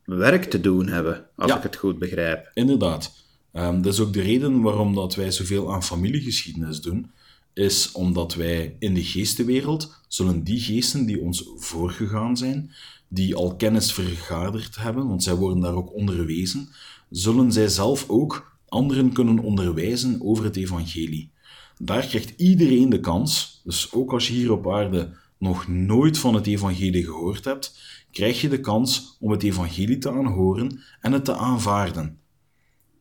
werk 0.03 0.43
te 0.43 0.61
doen 0.61 0.87
hebben, 0.87 1.27
als 1.35 1.51
Ja. 1.51 1.57
ik 1.57 1.63
het 1.63 1.75
goed 1.75 1.99
begrijp. 1.99 2.51
inderdaad. 2.53 3.23
Ehm, 3.51 3.81
dat 3.81 3.93
is 3.93 3.99
ook 3.99 4.13
de 4.13 4.21
reden 4.21 4.61
waarom 4.61 4.95
dat 4.95 5.15
wij 5.15 5.31
zoveel 5.31 5.73
aan 5.73 5.83
familiegeschiedenis 5.83 6.81
doen, 6.81 7.11
is 7.55 7.91
omdat 7.91 8.35
wij 8.35 8.75
in 8.79 8.93
de 8.93 9.03
geestenwereld 9.03 10.03
zullen 10.07 10.43
die 10.43 10.59
geesten 10.59 11.05
die 11.05 11.21
ons 11.21 11.49
voorgegaan 11.57 12.37
zijn, 12.37 12.71
die 13.07 13.35
al 13.35 13.55
kennis 13.55 13.93
vergaderd 13.93 14.75
hebben, 14.75 15.07
want 15.07 15.23
zij 15.23 15.35
worden 15.35 15.59
daar 15.59 15.75
ook 15.75 15.93
onderwezen, 15.93 16.69
zullen 17.09 17.51
zij 17.51 17.67
zelf 17.67 18.09
ook 18.09 18.59
anderen 18.67 19.13
kunnen 19.13 19.39
onderwijzen 19.39 20.21
over 20.21 20.43
het 20.43 20.55
evangelie. 20.55 21.31
Daar 21.77 22.05
krijgt 22.05 22.33
iedereen 22.37 22.89
de 22.89 22.99
kans, 22.99 23.61
dus 23.63 23.91
ook 23.91 24.13
als 24.13 24.27
je 24.27 24.33
hier 24.33 24.51
op 24.51 24.71
aarde 24.71 25.17
nog 25.37 25.67
nooit 25.67 26.17
van 26.17 26.33
het 26.33 26.47
evangelie 26.47 27.03
gehoord 27.03 27.45
hebt, 27.45 27.79
krijg 28.11 28.41
je 28.41 28.49
de 28.49 28.59
kans 28.59 29.17
om 29.19 29.31
het 29.31 29.43
evangelie 29.43 29.97
te 29.97 30.11
aanhoren 30.11 30.81
en 31.01 31.11
het 31.11 31.25
te 31.25 31.35
aanvaarden. 31.35 32.19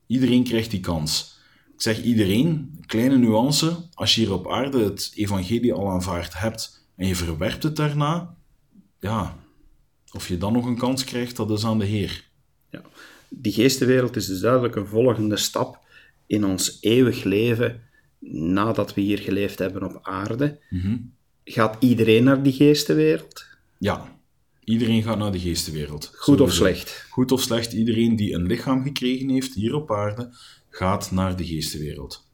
Iedereen 0.06 0.44
krijgt 0.44 0.70
die 0.70 0.80
kans. 0.80 1.33
Zeg 1.84 2.02
iedereen, 2.02 2.78
kleine 2.86 3.16
nuance, 3.16 3.76
als 3.94 4.14
je 4.14 4.20
hier 4.20 4.32
op 4.32 4.50
aarde 4.50 4.84
het 4.84 5.12
evangelie 5.14 5.72
al 5.72 5.90
aanvaard 5.90 6.38
hebt 6.38 6.86
en 6.96 7.06
je 7.06 7.16
verwerpt 7.16 7.62
het 7.62 7.76
daarna, 7.76 8.36
ja, 9.00 9.36
of 10.12 10.28
je 10.28 10.38
dan 10.38 10.52
nog 10.52 10.66
een 10.66 10.78
kans 10.78 11.04
krijgt, 11.04 11.36
dat 11.36 11.50
is 11.50 11.64
aan 11.64 11.78
de 11.78 11.84
Heer. 11.84 12.24
Ja. 12.70 12.82
Die 13.28 13.52
geestenwereld 13.52 14.16
is 14.16 14.26
dus 14.26 14.40
duidelijk 14.40 14.76
een 14.76 14.86
volgende 14.86 15.36
stap 15.36 15.78
in 16.26 16.44
ons 16.44 16.78
eeuwig 16.80 17.24
leven 17.24 17.80
nadat 18.28 18.94
we 18.94 19.00
hier 19.00 19.18
geleefd 19.18 19.58
hebben 19.58 19.82
op 19.82 19.98
aarde. 20.02 20.58
Gaat 21.44 21.76
iedereen 21.78 22.24
naar 22.24 22.42
die 22.42 22.52
geestenwereld? 22.52 23.46
Ja, 23.78 24.18
iedereen 24.64 25.02
gaat 25.02 25.18
naar 25.18 25.32
de 25.32 25.40
geestenwereld. 25.40 26.10
Goed 26.14 26.40
of 26.40 26.52
slecht? 26.52 27.06
Goed 27.10 27.32
of 27.32 27.42
slecht, 27.42 27.72
iedereen 27.72 28.16
die 28.16 28.34
een 28.34 28.46
lichaam 28.46 28.82
gekregen 28.82 29.28
heeft 29.28 29.54
hier 29.54 29.74
op 29.74 29.92
aarde, 29.92 30.30
gaat 30.76 31.11
naar 31.11 31.37
de 31.37 31.47
geestenwereld. 31.47 32.28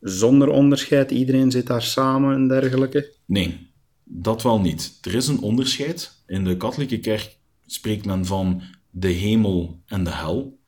Zonder 0.00 0.48
onderscheid, 0.48 1.10
iedereen 1.10 1.50
zit 1.50 1.66
daar 1.66 1.82
samen 1.82 2.34
en 2.34 2.48
dergelijke? 2.48 3.12
Nee, 3.26 3.70
dat 4.04 4.42
wel 4.42 4.60
niet. 4.60 4.98
Er 5.02 5.14
is 5.14 5.28
een 5.28 5.40
onderscheid. 5.40 6.22
In 6.26 6.44
de 6.44 6.56
katholieke 6.56 6.98
kerk 6.98 7.36
spreekt 7.66 8.04
men 8.04 8.26
van 8.26 8.62
de 8.90 9.08
hemel 9.08 9.80
en 9.86 10.04
de 10.04 10.10
hel. 10.10 10.58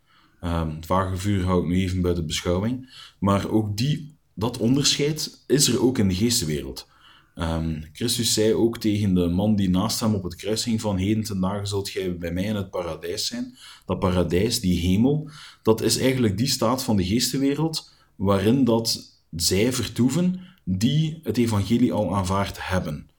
Ehm, 0.40 0.74
het 0.74 0.86
vage 0.86 1.16
vuur 1.16 1.44
hou 1.44 1.62
ik 1.62 1.68
nu 1.68 1.80
even 1.80 2.00
buiten 2.00 2.26
beschouwing. 2.26 2.94
Maar 3.18 3.50
ook 3.50 3.76
die, 3.76 4.18
dat 4.34 4.58
onderscheid 4.58 5.44
is 5.46 5.68
er 5.68 5.82
ook 5.82 5.98
in 5.98 6.08
de 6.08 6.14
geestenwereld. 6.14 6.88
Ehm, 7.36 7.82
Christus 7.92 8.32
zei 8.32 8.54
ook 8.54 8.78
tegen 8.78 9.14
de 9.14 9.26
man 9.26 9.56
die 9.56 9.70
naast 9.70 10.00
hem 10.00 10.14
op 10.14 10.22
het 10.22 10.34
kruis 10.36 10.62
ging 10.62 10.80
van 10.80 10.96
heden 10.96 11.22
ten 11.22 11.40
dagen 11.40 11.66
zult 11.66 11.88
gij 11.88 12.18
bij 12.18 12.32
mij 12.32 12.44
in 12.44 12.56
het 12.56 12.70
paradijs 12.70 13.26
zijn. 13.26 13.56
Dat 13.86 13.98
paradijs, 13.98 14.60
die 14.60 14.80
hemel, 14.80 15.30
dat 15.62 15.80
is 15.80 15.98
eigenlijk 15.98 16.38
die 16.38 16.46
staat 16.46 16.82
van 16.82 16.96
de 16.96 17.04
geestenwereld 17.04 17.92
waarin 18.14 18.64
dat 18.64 19.18
zij 19.30 19.72
vertoeven 19.72 20.40
die 20.64 21.20
het 21.22 21.36
evangelie 21.36 21.92
al 21.92 22.14
aanvaard 22.14 22.68
hebben. 22.68 23.10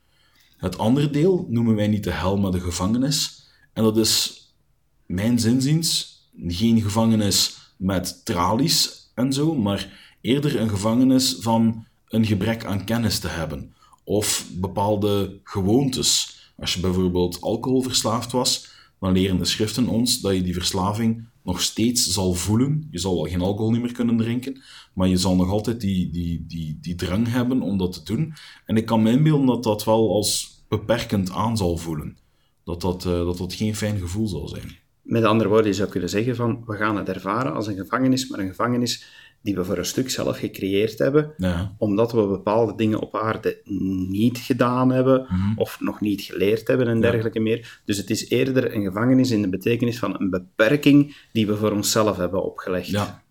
Het 0.58 0.78
andere 0.78 1.10
deel 1.10 1.46
noemen 1.50 1.76
wij 1.76 1.88
niet 1.88 2.04
de 2.04 2.12
hel, 2.12 2.38
maar 2.38 2.52
de 2.52 2.60
gevangenis. 2.60 3.48
En 3.74 3.84
dat 3.84 3.98
is, 3.98 4.44
mijn 5.06 5.40
zinziens, 5.40 6.22
geen 6.48 6.82
gevangenis 6.82 7.58
met 7.78 8.26
tralies 8.26 9.12
en 9.14 9.34
zo, 9.34 9.56
maar 9.56 10.16
eerder 10.22 10.60
een 10.60 10.70
gevangenis 10.70 11.36
van 11.40 11.86
een 12.08 12.26
gebrek 12.26 12.66
aan 12.66 12.86
kennis 12.86 13.20
te 13.20 13.28
hebben. 13.28 13.76
Of 14.10 14.48
bepaalde 14.54 15.40
gewoontes. 15.44 16.40
Als 16.58 16.74
je 16.74 16.80
bijvoorbeeld 16.80 17.42
alcoholverslaafd 17.42 18.32
was, 18.32 18.70
dan 19.00 19.12
leren 19.12 19.38
de 19.38 19.46
schriften 19.46 19.88
ons 19.88 20.22
dat 20.22 20.36
je 20.36 20.42
die 20.42 20.54
verslaving 20.54 21.28
nog 21.44 21.62
steeds 21.62 22.08
zal 22.08 22.34
voelen. 22.34 22.88
Je 22.92 23.00
zal 23.00 23.16
wel 23.16 23.32
geen 23.32 23.42
alcohol 23.42 23.72
meer 23.72 23.92
kunnen 23.92 24.18
drinken, 24.18 24.62
maar 24.94 25.08
je 25.08 25.18
zal 25.18 25.36
nog 25.36 25.50
altijd 25.50 25.82
die, 25.82 26.10
die, 26.10 26.46
die, 26.48 26.78
die 26.82 26.96
drang 26.96 27.32
hebben 27.32 27.62
om 27.62 27.78
dat 27.78 27.94
te 27.94 28.04
doen. 28.04 28.34
En 28.66 28.78
ik 28.78 28.86
kan 28.86 29.02
me 29.02 29.12
inbeelden 29.12 29.46
dat 29.46 29.64
dat 29.64 29.84
wel 29.84 30.14
als 30.14 30.64
beperkend 30.68 31.32
aan 31.32 31.58
zal 31.58 31.78
voelen. 31.78 32.18
Dat 32.64 32.82
dat, 32.82 33.06
uh, 33.06 33.12
dat, 33.12 33.38
dat 33.38 33.54
geen 33.54 33.76
fijn 33.76 34.00
gevoel 34.00 34.28
zal 34.28 34.48
zijn. 34.48 34.78
Met 35.02 35.24
andere 35.24 35.50
woorden, 35.50 35.68
je 35.68 35.74
zou 35.74 35.90
kunnen 35.90 36.10
zeggen 36.10 36.36
van, 36.36 36.64
we 36.66 36.76
gaan 36.76 36.98
het 36.98 37.10
ervaren 37.10 37.54
als 37.54 37.68
een 37.68 37.76
gevangenis, 37.76 38.30
maar 38.30 38.40
een 38.40 38.48
gevangenis 38.48 39.06
die 39.42 39.56
we 39.56 39.66
voor 39.66 39.78
een 39.78 39.86
stuk 39.86 40.10
zelf 40.10 40.38
gecreëerd 40.38 41.00
hebben, 41.00 41.34
ja. 41.38 41.76
omdat 41.78 42.12
we 42.12 42.28
bepaalde 42.28 42.76
dingen 42.76 43.00
op 43.00 43.16
aarde 43.16 43.62
niet 44.10 44.38
gedaan 44.38 44.90
hebben 44.92 45.26
Mhm. 45.30 45.60
of 45.60 45.80
nog 45.80 46.02
niet 46.02 46.22
geleerd 46.22 46.68
hebben 46.68 46.88
en 46.88 47.02
dergelijke 47.02 47.40
meer. 47.40 47.82
Dus 47.86 47.98
het 47.98 48.10
is 48.10 48.30
eerder 48.30 48.76
een 48.76 48.84
gevangenis 48.84 49.32
in 49.32 49.42
de 49.42 49.50
betekenis 49.50 50.00
van 50.00 50.16
een 50.22 50.30
beperking 50.30 51.16
die 51.34 51.48
we 51.48 51.56
voor 51.58 51.72
onszelf 51.72 52.18
hebben 52.18 52.44
opgelegd. 52.44 52.88
Ja, 52.88 53.26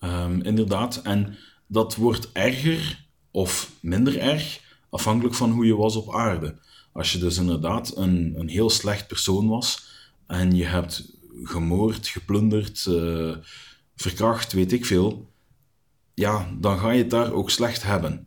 Ehm, 0.00 0.40
inderdaad. 0.40 1.00
En 1.02 1.36
dat 1.66 1.96
wordt 1.96 2.30
erger 2.32 3.06
of 3.30 3.70
minder 3.80 4.18
erg, 4.18 4.60
afhankelijk 4.90 5.34
van 5.34 5.50
hoe 5.50 5.66
je 5.66 5.76
was 5.76 5.96
op 5.96 6.14
aarde. 6.14 6.54
Als 6.92 7.12
je 7.12 7.18
dus 7.18 7.38
inderdaad 7.38 7.96
een, 7.96 8.34
een 8.36 8.48
heel 8.48 8.70
slecht 8.70 9.06
persoon 9.06 9.48
was 9.48 9.90
en 10.26 10.54
je 10.56 10.64
hebt 10.64 11.12
gemoord, 11.42 12.06
geplunderd, 12.08 12.86
eh, 12.86 13.34
verkracht, 13.96 14.52
weet 14.52 14.72
ik 14.72 14.86
veel, 14.86 15.30
ja, 16.14 16.56
dan 16.60 16.78
ga 16.78 16.90
je 16.90 17.02
het 17.02 17.10
daar 17.10 17.32
ook 17.32 17.50
slecht 17.50 17.82
hebben. 17.82 18.26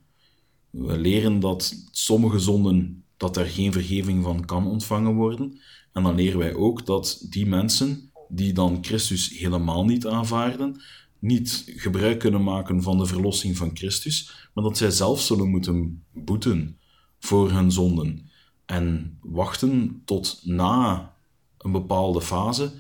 We 0.70 0.98
leren 0.98 1.40
dat 1.40 1.88
sommige 1.92 2.40
zonden, 2.40 3.04
dat 3.18 3.38
er 3.38 3.46
geen 3.46 3.72
vergeving 3.72 4.24
van 4.24 4.46
kan 4.46 4.68
ontvangen 4.68 5.14
worden. 5.14 5.60
En 5.94 6.04
dan 6.04 6.16
leren 6.16 6.40
wij 6.40 6.54
ook 6.54 6.86
dat 6.86 7.26
die 7.30 7.46
mensen 7.46 8.12
die 8.28 8.54
dan 8.54 8.78
Christus 8.82 9.38
helemaal 9.38 9.86
niet 9.86 10.08
aanvaarden, 10.08 10.82
niet 11.20 11.64
gebruik 11.66 12.20
kunnen 12.20 12.44
maken 12.44 12.82
van 12.82 12.98
de 12.98 13.06
verlossing 13.06 13.58
van 13.58 13.72
Christus, 13.74 14.50
maar 14.54 14.64
dat 14.64 14.78
zij 14.78 14.92
zelf 14.92 15.22
zullen 15.22 15.50
moeten 15.50 16.04
boeten 16.12 16.78
voor 17.20 17.52
hun 17.52 17.72
zonden. 17.72 18.30
En 18.66 19.18
wachten 19.22 20.02
tot 20.06 20.42
na 20.44 21.14
een 21.58 21.72
bepaalde 21.72 22.22
fase 22.22 22.72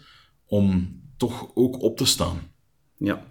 om 0.46 1.00
toch 1.18 1.52
ook 1.54 1.82
op 1.82 1.98
te 1.98 2.06
staan. 2.06 2.38
Ja. 2.98 3.26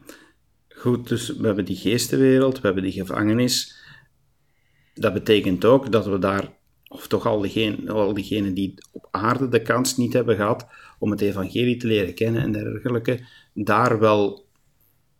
Goed, 0.85 1.09
dus 1.09 1.37
we 1.37 1.47
hebben 1.47 1.65
die 1.65 1.77
geestenwereld, 1.77 2.61
we 2.61 2.67
hebben 2.67 2.83
die 2.83 2.93
gevangenis. 2.93 3.77
Dat 4.95 5.13
betekent 5.13 5.65
ook 5.65 5.93
dat 5.93 6.07
we 6.07 6.19
daar, 6.19 6.53
of 6.89 7.07
toch 7.07 7.27
al, 7.27 7.41
diegenen, 7.41 7.89
al 7.89 8.15
die 8.15 8.75
op 8.93 9.09
aarde 9.11 9.49
de 9.49 9.63
kans 9.63 9.97
niet 9.97 10.13
hebben 10.13 10.37
gehad 10.37 10.67
om 10.99 11.11
het 11.11 11.21
evangelie 11.21 11.77
te 11.77 11.87
leren 11.87 12.15
kennen 12.15 12.43
en 12.43 12.53
dergelijke, 12.53 13.21
daar 13.55 13.99
wel 13.99 14.47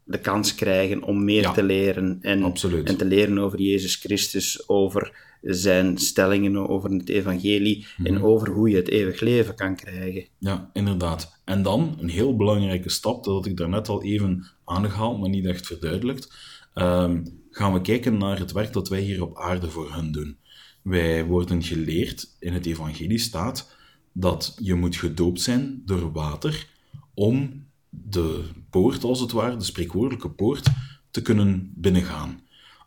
de 0.03 0.19
kans 0.19 0.55
krijgen 0.55 1.03
om 1.03 1.25
meer 1.25 1.43
Ja, 1.43 1.53
te 1.53 1.63
leren 1.63 2.19
en, 2.21 2.43
absoluut. 2.43 2.89
en 2.89 2.97
te 2.97 3.05
leren 3.05 3.39
over 3.39 3.61
Jezus 3.61 3.97
Christus, 3.97 4.69
over 4.69 5.34
zijn 5.47 5.99
stellingen, 5.99 6.69
over 6.69 6.91
het 6.91 7.09
evangelie 7.09 7.87
en 8.03 8.15
Mhm. 8.15 8.25
over 8.25 8.49
hoe 8.51 8.69
je 8.71 8.77
het 8.77 8.89
eeuwig 8.89 9.21
leven 9.21 9.55
kan 9.55 9.77
krijgen. 9.77 10.27
Ja, 10.39 10.71
inderdaad. 10.73 11.41
En 11.45 11.63
dan 11.63 11.97
een 12.01 12.09
heel 12.09 12.37
belangrijke 12.37 12.89
stap, 12.89 13.25
dat 13.25 13.35
had 13.35 13.47
ik 13.47 13.57
daarnet 13.57 13.89
al 13.89 14.03
even 14.03 14.47
aangehaald, 14.65 15.21
maar 15.21 15.29
niet 15.29 15.47
echt 15.47 15.67
verduidelijkt. 15.67 16.53
ehm, 16.75 17.25
gaan 17.51 17.73
we 17.73 17.81
kijken 17.81 18.19
naar 18.19 18.39
het 18.39 18.53
werk 18.53 18.73
dat 18.73 18.89
wij 18.89 19.01
hier 19.01 19.23
op 19.23 19.39
aarde 19.39 19.71
voor 19.71 19.93
hen 19.93 20.13
doen. 20.13 20.37
Wij 20.83 21.25
worden 21.25 21.63
geleerd, 21.63 22.37
in 22.39 22.53
het 22.53 22.67
evangelie 22.67 23.19
staat, 23.19 23.77
dat 24.13 24.57
je 24.61 24.75
moet 24.75 24.97
gedoopt 24.97 25.41
zijn 25.41 25.83
door 25.85 26.13
water 26.13 26.67
om 27.15 27.65
de 27.91 28.43
poort, 28.71 29.05
als 29.05 29.21
het 29.21 29.33
ware, 29.33 29.57
de 29.57 29.65
spreekwoordelijke 29.65 30.31
poort, 30.31 30.67
te 31.11 31.23
kunnen 31.23 31.73
binnengaan. 31.75 32.41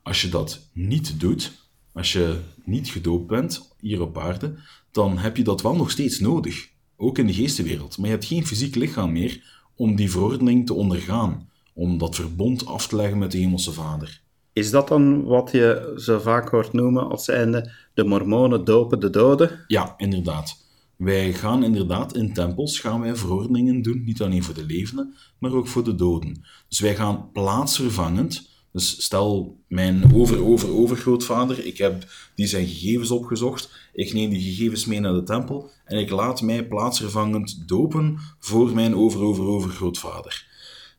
Als 0.03 0.21
je 0.21 0.29
dat 0.29 0.69
niet 0.73 1.19
doet, 1.19 1.66
als 1.97 2.11
je 2.11 2.39
niet 2.63 2.89
gedoopt 2.89 3.27
bent 3.27 3.75
hier 3.79 4.01
op 4.01 4.17
aarde, 4.17 4.55
dan 4.91 5.17
heb 5.17 5.37
je 5.37 5.43
dat 5.43 5.61
wel 5.61 5.75
nog 5.75 5.91
steeds 5.91 6.19
nodig. 6.19 6.69
Ook 6.97 7.17
in 7.17 7.27
de 7.27 7.33
geestenwereld. 7.33 7.97
Maar 7.97 8.05
je 8.05 8.13
hebt 8.13 8.25
geen 8.25 8.47
fysiek 8.47 8.75
lichaam 8.75 9.11
meer 9.11 9.65
om 9.75 9.95
die 9.95 10.11
verordening 10.11 10.65
te 10.65 10.73
ondergaan. 10.73 11.49
Om 11.73 11.97
dat 11.97 12.15
verbond 12.15 12.65
af 12.65 12.87
te 12.87 12.95
leggen 12.95 13.17
met 13.17 13.31
de 13.31 13.37
Hemelse 13.37 13.71
Vader. 13.71 14.21
Is 14.53 14.71
dat 14.71 14.87
dan 14.87 15.23
wat 15.23 15.51
je 15.51 15.93
zo 15.95 16.19
vaak 16.19 16.49
hoort 16.49 16.73
noemen 16.73 17.09
als 17.09 17.25
zijnde 17.25 17.71
de 17.93 18.03
mormonen 18.03 18.65
dopen 18.65 18.99
de 18.99 19.09
doden? 19.09 19.63
Ja, 19.67 19.93
inderdaad. 19.97 20.65
Wij 20.95 21.33
gaan 21.33 21.63
inderdaad 21.63 22.15
in 22.15 22.33
tempels 22.33 22.79
gaan 22.79 23.01
wij 23.01 23.15
verordeningen 23.15 23.81
doen, 23.81 24.03
niet 24.05 24.21
alleen 24.21 24.43
voor 24.43 24.53
de 24.53 24.65
levenden, 24.65 25.15
maar 25.39 25.53
ook 25.53 25.67
voor 25.67 25.83
de 25.83 25.95
doden. 25.95 26.43
Dus 26.67 26.79
wij 26.79 26.95
gaan 26.95 27.31
plaatsvervangend. 27.31 28.49
Dus 28.77 29.03
stel, 29.03 29.57
mijn 29.67 30.13
over-over-overgrootvader, 30.13 31.65
ik 31.65 31.77
heb 31.77 32.05
die 32.35 32.47
zijn 32.47 32.67
gegevens 32.67 33.11
opgezocht, 33.11 33.69
ik 33.93 34.13
neem 34.13 34.29
die 34.29 34.41
gegevens 34.41 34.85
mee 34.85 34.99
naar 34.99 35.13
de 35.13 35.23
tempel 35.23 35.69
en 35.85 35.97
ik 35.97 36.09
laat 36.09 36.41
mij 36.41 36.67
plaatsvervangend 36.67 37.67
dopen 37.67 38.17
voor 38.39 38.73
mijn 38.73 38.95
over-over-overgrootvader. 38.95 40.47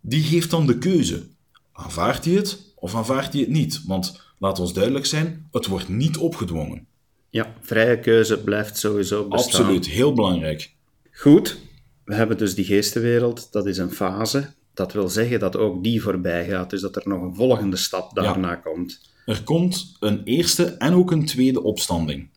Die 0.00 0.22
heeft 0.22 0.50
dan 0.50 0.66
de 0.66 0.78
keuze. 0.78 1.26
Aanvaardt 1.72 2.24
hij 2.24 2.34
het 2.34 2.72
of 2.74 2.94
aanvaardt 2.94 3.32
hij 3.32 3.42
het 3.42 3.50
niet? 3.50 3.82
Want, 3.86 4.20
laat 4.38 4.58
ons 4.58 4.72
duidelijk 4.72 5.06
zijn, 5.06 5.48
het 5.50 5.66
wordt 5.66 5.88
niet 5.88 6.16
opgedwongen. 6.16 6.86
Ja, 7.30 7.54
vrije 7.60 8.00
keuze 8.00 8.38
blijft 8.38 8.78
sowieso 8.78 9.28
bestaan. 9.28 9.60
Absoluut, 9.60 9.86
heel 9.86 10.12
belangrijk. 10.12 10.72
Goed, 11.12 11.58
we 12.04 12.14
hebben 12.14 12.38
dus 12.38 12.54
die 12.54 12.64
geestenwereld, 12.64 13.52
dat 13.52 13.66
is 13.66 13.78
een 13.78 13.92
fase. 13.92 14.56
Dat 14.78 14.92
wil 14.92 15.08
zeggen 15.08 15.40
dat 15.40 15.56
ook 15.56 15.82
die 15.82 16.02
voorbij 16.02 16.46
gaat, 16.46 16.70
dus 16.70 16.80
dat 16.80 16.96
er 16.96 17.02
nog 17.04 17.22
een 17.22 17.34
volgende 17.34 17.76
stap 17.76 18.14
daarna 18.14 18.54
komt. 18.54 19.00
Er 19.26 19.42
komt 19.42 19.96
een 20.00 20.22
eerste 20.24 20.64
en 20.64 20.94
ook 20.94 21.10
een 21.10 21.24
tweede 21.24 21.62
opstanding. 21.62 22.28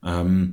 Ehm, 0.00 0.48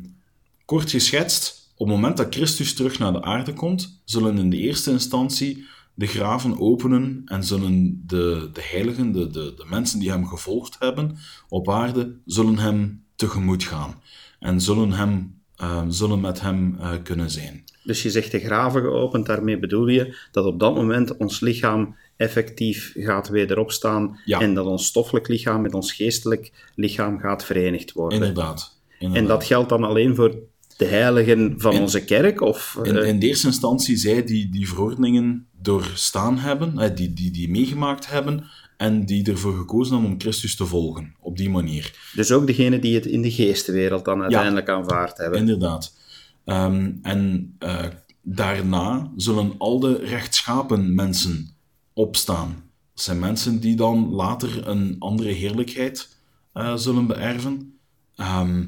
kort 0.65 0.89
geschetst, 0.89 1.73
op 1.75 1.87
het 1.87 1.95
moment 1.95 2.17
dat 2.17 2.35
Christus 2.35 2.73
terug 2.73 2.99
naar 2.99 3.11
de 3.11 3.21
aarde 3.21 3.53
komt, 3.53 4.01
zullen 4.05 4.37
in 4.37 4.49
de 4.49 4.57
eerste 4.57 4.91
instantie 4.91 5.65
de 5.93 6.07
graven 6.07 6.59
openen 6.59 7.21
en 7.25 7.43
zullen 7.43 8.03
de, 8.05 8.49
de 8.53 8.61
heiligen, 8.63 9.11
de, 9.11 9.27
de, 9.27 9.53
de 9.55 9.65
mensen 9.69 9.99
die 9.99 10.09
hem 10.09 10.27
gevolgd 10.27 10.75
hebben 10.79 11.17
op 11.49 11.69
aarde, 11.69 12.19
zullen 12.25 12.57
hem 12.57 13.05
tegemoet 13.15 13.63
gaan 13.63 14.01
en 14.39 14.61
zullen, 14.61 14.91
hem, 14.91 15.40
eh, 15.61 15.81
zullen 15.87 16.19
met 16.19 16.41
hem 16.41 16.77
eh, 16.79 16.91
kunnen 17.03 17.29
zijn. 17.29 17.63
Dus 17.83 18.03
je 18.03 18.09
zegt 18.09 18.31
de 18.31 18.39
graven 18.39 18.81
geopend, 18.81 19.25
daarmee 19.25 19.59
bedoel 19.59 19.87
je 19.87 20.15
dat 20.31 20.45
op 20.45 20.59
dat 20.59 20.75
moment 20.75 21.17
ons 21.17 21.39
lichaam 21.39 21.95
effectief 22.17 22.91
gaat 22.95 23.29
wederopstaan 23.29 24.19
Ja. 24.25 24.39
en 24.39 24.53
dat 24.53 24.65
ons 24.65 24.85
stoffelijk 24.85 25.27
lichaam 25.27 25.61
met 25.61 25.73
ons 25.73 25.93
geestelijk 25.93 26.51
lichaam 26.75 27.19
gaat 27.19 27.45
verenigd 27.45 27.91
worden. 27.91 28.19
Inderdaad. 28.19 28.79
En 28.99 29.25
dat 29.27 29.43
geldt 29.43 29.69
dan 29.69 29.83
alleen 29.83 30.15
voor 30.15 30.35
de 30.77 30.85
heiligen 30.85 31.53
van 31.57 31.73
In- 31.73 31.81
onze 31.81 32.03
kerk? 32.03 32.41
Of, 32.41 32.77
In, 32.83 32.97
eh, 32.97 33.07
in 33.07 33.19
de 33.19 33.27
eerste 33.27 33.47
instantie 33.47 33.97
zij 33.97 34.23
die 34.23 34.49
die 34.49 34.67
verordeningen 34.67 35.47
doorstaan 35.61 36.37
hebben, 36.37 36.79
eh, 36.79 36.95
die, 36.95 37.13
die 37.13 37.31
die 37.31 37.49
meegemaakt 37.49 38.09
hebben 38.09 38.43
en 38.81 39.05
die 39.05 39.29
ervoor 39.29 39.57
gekozen 39.57 39.93
hebben 39.93 40.11
om 40.11 40.19
Christus 40.19 40.55
te 40.55 40.65
volgen, 40.65 41.15
op 41.19 41.37
die 41.37 41.49
manier. 41.49 42.11
dus 42.15 42.31
ook 42.31 42.47
degenen 42.47 42.81
die 42.81 42.95
het 42.95 43.05
in 43.05 43.21
de 43.21 43.31
geestenwereld 43.31 44.05
dan 44.05 44.21
uiteindelijk 44.21 44.69
aanvaard 44.69 45.17
hebben. 45.17 45.39
Inderdaad. 45.39 45.97
Ehm, 46.45 46.91
en 47.01 47.53
eh, 47.59 47.85
daarna 48.21 49.11
zullen 49.15 49.53
al 49.57 49.79
de 49.79 49.97
rechtschapen 49.97 50.95
mensen 50.95 51.49
opstaan. 51.93 52.63
Dat 52.93 53.03
zijn 53.03 53.19
mensen 53.19 53.59
die 53.59 53.75
dan 53.75 54.09
later 54.09 54.67
een 54.67 54.95
andere 54.99 55.31
heerlijkheid 55.31 56.17
eh, 56.53 56.75
zullen 56.75 57.07
beërven. 57.07 57.79
Ehm, 58.15 58.65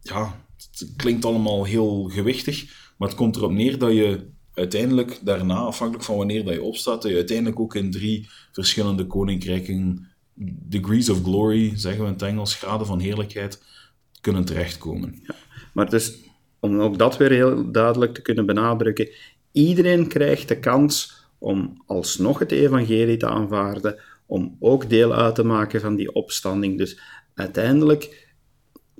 ja, 0.00 0.44
het 0.56 0.92
klinkt 0.96 1.24
allemaal 1.24 1.64
heel 1.64 2.08
gewichtig, 2.12 2.64
maar 2.98 3.08
het 3.08 3.16
komt 3.16 3.36
erop 3.36 3.52
neer 3.52 3.78
dat 3.78 3.92
je 3.92 4.26
uiteindelijk 4.54 5.18
daarna, 5.22 5.54
afhankelijk 5.54 6.04
van 6.04 6.16
wanneer 6.16 6.44
dat 6.44 6.54
je 6.54 6.62
opstaat, 6.62 7.02
dat 7.02 7.10
je 7.10 7.16
uiteindelijk 7.16 7.60
ook 7.60 7.74
in 7.74 7.90
drie 7.90 8.28
verschillende 8.52 9.06
koninkrijken 9.06 10.08
degrees 10.68 11.08
of 11.08 11.22
glory, 11.22 11.72
zeggen 11.74 12.00
we 12.00 12.06
in 12.06 12.12
het 12.12 12.22
Engels, 12.22 12.54
graden 12.54 12.86
van 12.86 12.98
heerlijkheid, 12.98 13.62
kunnen 14.20 14.44
terechtkomen. 14.44 15.22
Maar 15.72 15.90
dus, 15.90 16.18
om 16.60 16.80
ook 16.80 16.98
dat 16.98 17.16
weer 17.16 17.30
heel 17.30 17.70
duidelijk 17.70 18.14
te 18.14 18.22
kunnen 18.22 18.46
benadrukken, 18.46 19.08
iedereen 19.52 20.08
krijgt 20.08 20.48
de 20.48 20.58
kans 20.58 21.24
om 21.38 21.82
alsnog 21.86 22.38
het 22.38 22.52
evangelie 22.52 23.16
te 23.16 23.28
aanvaarden, 23.28 24.00
om 24.26 24.56
ook 24.60 24.88
deel 24.88 25.14
uit 25.14 25.34
te 25.34 25.44
maken 25.44 25.80
van 25.80 25.94
die 25.94 26.12
opstanding. 26.12 26.78
Dus 26.78 27.00
uiteindelijk, 27.34 28.28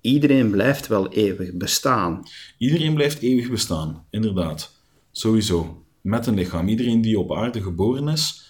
iedereen 0.01 0.51
blijft 0.51 0.87
wel 0.87 1.13
eeuwig 1.13 1.53
bestaan. 1.53 2.23
Iedereen 2.59 2.95
blijft 2.95 3.23
eeuwig 3.23 3.51
bestaan, 3.51 4.07
inderdaad. 4.11 4.80
Sowieso. 5.13 5.85
Met 6.01 6.27
een 6.27 6.35
lichaam. 6.35 6.69
Iedereen 6.69 7.01
die 7.01 7.19
op 7.19 7.33
aarde 7.33 7.63
geboren 7.63 8.09
is, 8.09 8.49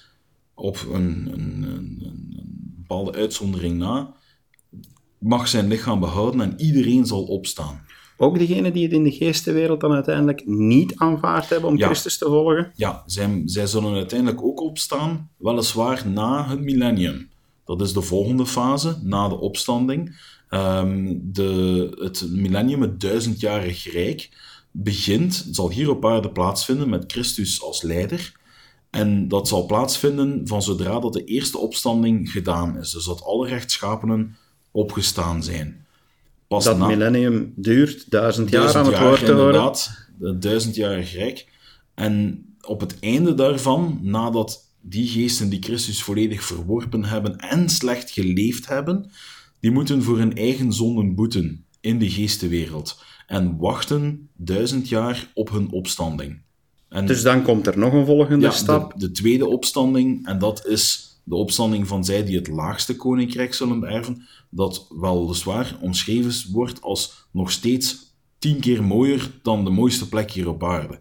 op 0.54 0.86
een, 0.92 1.30
een, 1.32 1.62
een, 1.62 2.02
een 2.06 2.74
bepaalde 2.76 3.12
uitzondering 3.12 3.78
na, 3.78 4.14
mag 5.18 5.48
zijn 5.48 5.68
lichaam 5.68 6.00
behouden 6.00 6.40
en 6.40 6.60
iedereen 6.60 7.06
zal 7.06 7.22
opstaan. 7.24 7.84
Ook 8.16 8.38
degenen 8.38 8.72
die 8.72 8.82
het 8.82 8.92
in 8.92 9.04
de 9.04 9.10
geestenwereld 9.10 9.80
dan 9.80 9.92
uiteindelijk 9.92 10.46
niet 10.46 10.96
aanvaard 10.96 11.48
hebben 11.48 11.68
om 11.68 11.76
Ja. 11.76 11.86
Christus 11.86 12.18
te 12.18 12.24
volgen? 12.24 12.72
Ja, 12.74 13.02
zij, 13.06 13.42
zij 13.44 13.66
zullen 13.66 13.94
uiteindelijk 13.94 14.42
ook 14.42 14.60
opstaan, 14.60 15.30
weliswaar 15.36 16.08
na 16.08 16.48
het 16.48 16.60
millennium. 16.60 17.30
Dat 17.64 17.80
is 17.80 17.92
de 17.92 18.02
volgende 18.02 18.46
fase, 18.46 18.98
na 19.02 19.28
de 19.28 19.38
opstanding. 19.38 20.16
Ehm, 20.48 21.14
de, 21.22 21.96
het 21.98 22.26
millennium, 22.30 22.80
het 22.80 23.00
duizendjarig 23.00 23.92
rijk, 23.92 24.28
begint, 24.70 25.48
zal 25.50 25.70
hier 25.70 25.90
op 25.90 26.06
aarde 26.06 26.30
plaatsvinden 26.30 26.88
met 26.88 27.12
Christus 27.12 27.62
als 27.62 27.82
leider. 27.82 28.32
En 28.90 29.28
dat 29.28 29.48
zal 29.48 29.66
plaatsvinden 29.66 30.40
van 30.44 30.62
zodra 30.62 31.00
dat 31.00 31.12
de 31.12 31.24
eerste 31.24 31.58
opstanding 31.58 32.30
gedaan 32.30 32.78
is. 32.78 32.90
Dus 32.90 33.04
dat 33.04 33.22
alle 33.22 33.48
rechtschapenen 33.48 34.36
opgestaan 34.70 35.42
zijn. 35.42 35.86
Pas 36.48 36.64
Dat 36.64 36.78
na- 36.78 36.86
millennium 36.86 37.52
duurt 37.56 38.10
duizend 38.10 38.50
jaar 38.50 38.60
duizend 38.60 38.84
aan 38.84 38.90
het 38.92 39.00
jaar, 39.00 39.08
woord 39.08 39.24
te 39.24 39.32
horen. 39.32 39.46
inderdaad. 39.46 39.90
Het 40.20 40.42
duizendjarig 40.42 41.12
rijk. 41.12 41.48
En 41.94 42.44
op 42.60 42.80
het 42.80 42.98
einde 43.00 43.34
daarvan, 43.34 43.98
nadat 44.02 44.68
die 44.80 45.08
geesten 45.08 45.48
die 45.48 45.62
Christus 45.62 46.02
volledig 46.02 46.42
verworpen 46.44 47.04
hebben 47.04 47.36
en 47.38 47.68
slecht 47.68 48.10
geleefd 48.10 48.66
hebben, 48.66 49.10
die 49.60 49.70
moeten 49.70 50.02
voor 50.02 50.18
hun 50.18 50.36
eigen 50.36 50.72
zonden 50.72 51.14
boeten 51.14 51.64
in 51.80 51.98
de 51.98 52.10
geestenwereld. 52.10 53.02
En 53.30 53.56
wachten 53.58 54.28
duizend 54.36 54.88
jaar 54.88 55.30
op 55.34 55.50
hun 55.50 55.70
opstanding. 55.70 56.40
En 56.88 57.06
Dus 57.06 57.22
dan 57.22 57.42
komt 57.42 57.66
er 57.66 57.78
nog 57.78 57.92
een 57.92 58.06
volgende 58.06 58.46
ja, 58.46 58.50
stap. 58.52 58.92
De, 58.92 58.98
de 58.98 59.10
tweede 59.10 59.46
opstanding, 59.46 60.26
en 60.26 60.38
dat 60.38 60.66
is 60.66 61.14
de 61.24 61.34
opstanding 61.34 61.86
van 61.86 62.04
zij 62.04 62.24
die 62.24 62.36
het 62.36 62.48
laagste 62.48 62.96
koninkrijk 62.96 63.54
zullen 63.54 63.80
beërven, 63.80 64.26
dat 64.48 64.86
weliswaar 65.00 65.78
omschreven 65.80 66.52
wordt 66.52 66.82
als 66.82 67.26
nog 67.32 67.50
steeds 67.50 68.14
tien 68.38 68.60
keer 68.60 68.84
mooier 68.84 69.30
dan 69.42 69.64
de 69.64 69.70
mooiste 69.70 70.08
plek 70.08 70.30
hier 70.30 70.48
op 70.48 70.64
aarde. 70.64 71.00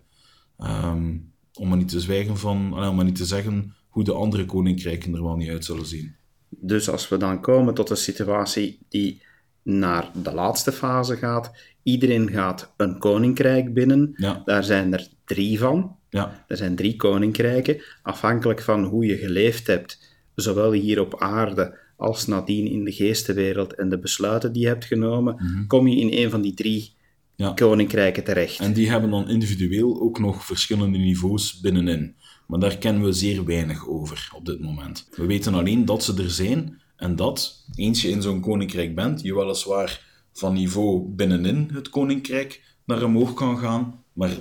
Ehm, 0.58 1.18
om 1.54 1.68
maar 1.68 1.78
niet 1.78 1.90
te 1.90 2.00
zwijgen 2.00 2.38
van, 2.38 2.74
ah, 2.74 2.90
om 2.90 2.96
maar 2.96 3.06
niet 3.06 3.16
te 3.16 3.26
zeggen 3.26 3.76
hoe 3.88 4.04
de 4.04 4.14
andere 4.14 4.46
koninkrijken 4.46 5.16
er 5.16 5.24
wel 5.24 5.36
niet 5.36 5.50
uit 5.50 5.66
zullen 5.66 5.86
zien. 5.86 6.16
Dus 6.50 6.90
als 6.90 7.10
we 7.10 7.18
dan 7.18 7.42
komen 7.42 7.74
tot 7.74 7.90
een 7.90 7.98
situatie 7.98 8.80
die 8.90 9.28
naar 9.64 10.10
de 10.24 10.34
laatste 10.34 10.72
fase 10.72 11.16
gaat, 11.18 11.52
iedereen 11.84 12.30
gaat 12.30 12.74
een 12.78 13.00
koninkrijk 13.00 13.74
binnen. 13.74 14.14
Ja. 14.16 14.42
Daar 14.46 14.64
zijn 14.64 14.94
er 14.94 15.08
drie 15.26 15.60
van. 15.60 15.96
Ja, 16.10 16.46
Er 16.48 16.58
zijn 16.58 16.76
drie 16.76 16.96
koninkrijken, 16.96 17.82
afhankelijk 18.02 18.62
van 18.62 18.84
hoe 18.84 19.06
je 19.06 19.18
geleefd 19.18 19.68
hebt, 19.68 20.18
zowel 20.36 20.72
hier 20.72 21.02
op 21.02 21.22
aarde 21.22 21.78
als 21.98 22.28
nadien 22.28 22.68
in 22.68 22.84
de 22.84 22.92
geestenwereld 22.92 23.76
en 23.76 23.90
de 23.90 24.00
besluiten 24.00 24.54
die 24.54 24.62
je 24.62 24.68
hebt 24.68 24.86
genomen, 24.86 25.66
kom 25.68 25.88
je 25.88 26.00
in 26.00 26.24
een 26.24 26.30
van 26.30 26.42
die 26.42 26.54
drie 26.54 26.98
Ja. 27.36 27.52
koninkrijken 27.54 28.24
terecht. 28.24 28.60
en 28.60 28.74
die 28.74 28.90
hebben 28.90 29.10
dan 29.10 29.30
individueel 29.30 30.02
ook 30.02 30.20
nog 30.20 30.46
verschillende 30.46 30.98
niveaus 30.98 31.60
binnenin. 31.60 32.16
Maar 32.48 32.60
daar 32.60 32.78
kennen 32.78 33.04
we 33.04 33.12
zeer 33.12 33.46
weinig 33.46 33.88
over 33.88 34.30
op 34.36 34.46
dit 34.46 34.60
moment. 34.62 35.08
We 35.16 35.26
weten 35.26 35.54
alleen 35.54 35.86
dat 35.86 36.04
ze 36.04 36.24
er 36.24 36.30
zijn 36.30 36.82
en 37.00 37.16
dat, 37.16 37.66
eens 37.76 38.02
je 38.02 38.10
in 38.10 38.22
zo'n 38.22 38.42
koninkrijk 38.42 38.96
bent, 38.96 39.22
je 39.22 39.36
weliswaar 39.36 40.08
van 40.34 40.54
niveau 40.54 41.10
binnenin 41.10 41.70
het 41.74 41.90
koninkrijk 41.90 42.64
naar 42.86 43.04
omhoog 43.04 43.34
kan 43.34 43.58
gaan, 43.58 44.04
maar 44.14 44.32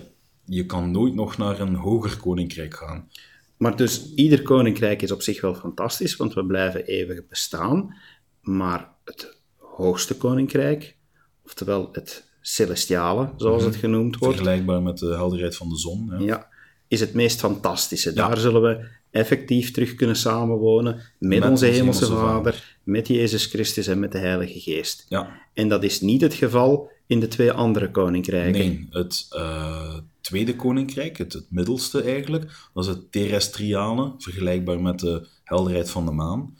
je 0.44 0.66
kan 0.66 0.90
nooit 0.90 1.14
nog 1.14 1.36
naar 1.36 1.60
een 1.60 1.74
hoger 1.74 2.16
koninkrijk 2.16 2.74
gaan. 2.74 3.08
Maar 3.56 3.76
dus 3.76 4.14
ieder 4.14 4.42
koninkrijk 4.42 5.02
is 5.02 5.12
op 5.12 5.22
zich 5.22 5.40
wel 5.40 5.54
fantastisch, 5.54 6.16
want 6.16 6.34
we 6.34 6.46
blijven 6.46 6.84
eeuwig 6.84 7.26
bestaan. 7.28 7.96
Maar 8.40 8.88
het 9.04 9.36
hoogste 9.56 10.16
koninkrijk, 10.16 10.96
oftewel 11.44 11.88
het 11.92 12.30
celestiale, 12.40 13.32
zoals 13.36 13.64
het 13.64 13.76
genoemd 13.76 14.16
wordt, 14.16 14.36
Vergelijkbaar 14.36 14.82
met 14.82 14.98
de 14.98 15.14
helderheid 15.14 15.56
van 15.56 15.68
de 15.68 15.78
zon. 15.78 16.06
Ja. 16.18 16.18
ja, 16.18 16.48
is 16.88 17.00
het 17.00 17.14
meest 17.14 17.40
fantastische. 17.40 18.12
Daar 18.12 18.38
zullen 18.38 18.62
we 18.62 18.86
effectief 19.10 19.70
terug 19.70 19.94
kunnen 19.94 20.16
samenwonen 20.16 21.00
met, 21.18 21.38
onze 21.38 21.50
onze 21.50 21.66
hemelse 21.66 22.04
Hemelse 22.04 22.26
Vader, 22.26 22.78
met 22.82 23.08
Jezus 23.08 23.46
Christus 23.46 23.86
en 23.86 23.98
met 23.98 24.12
de 24.12 24.18
Heilige 24.18 24.60
Geest. 24.60 25.06
ja. 25.08 25.46
En 25.54 25.68
dat 25.68 25.82
is 25.82 26.00
niet 26.00 26.20
het 26.20 26.34
geval 26.34 26.90
in 27.06 27.20
de 27.20 27.28
twee 27.28 27.52
andere 27.52 27.90
koninkrijken. 27.90 28.60
Nee, 28.60 28.86
het 28.90 29.26
eh, 29.30 29.98
tweede 30.20 30.56
koninkrijk, 30.56 31.18
het, 31.18 31.32
het 31.32 31.46
middelste 31.50 32.02
eigenlijk, 32.02 32.70
dat 32.74 32.84
is 32.84 32.90
het 32.90 33.12
terrestriale, 33.12 34.14
vergelijkbaar 34.18 34.80
met 34.80 34.98
de 34.98 35.26
helderheid 35.44 35.90
van 35.90 36.06
de 36.06 36.12
maan. 36.12 36.56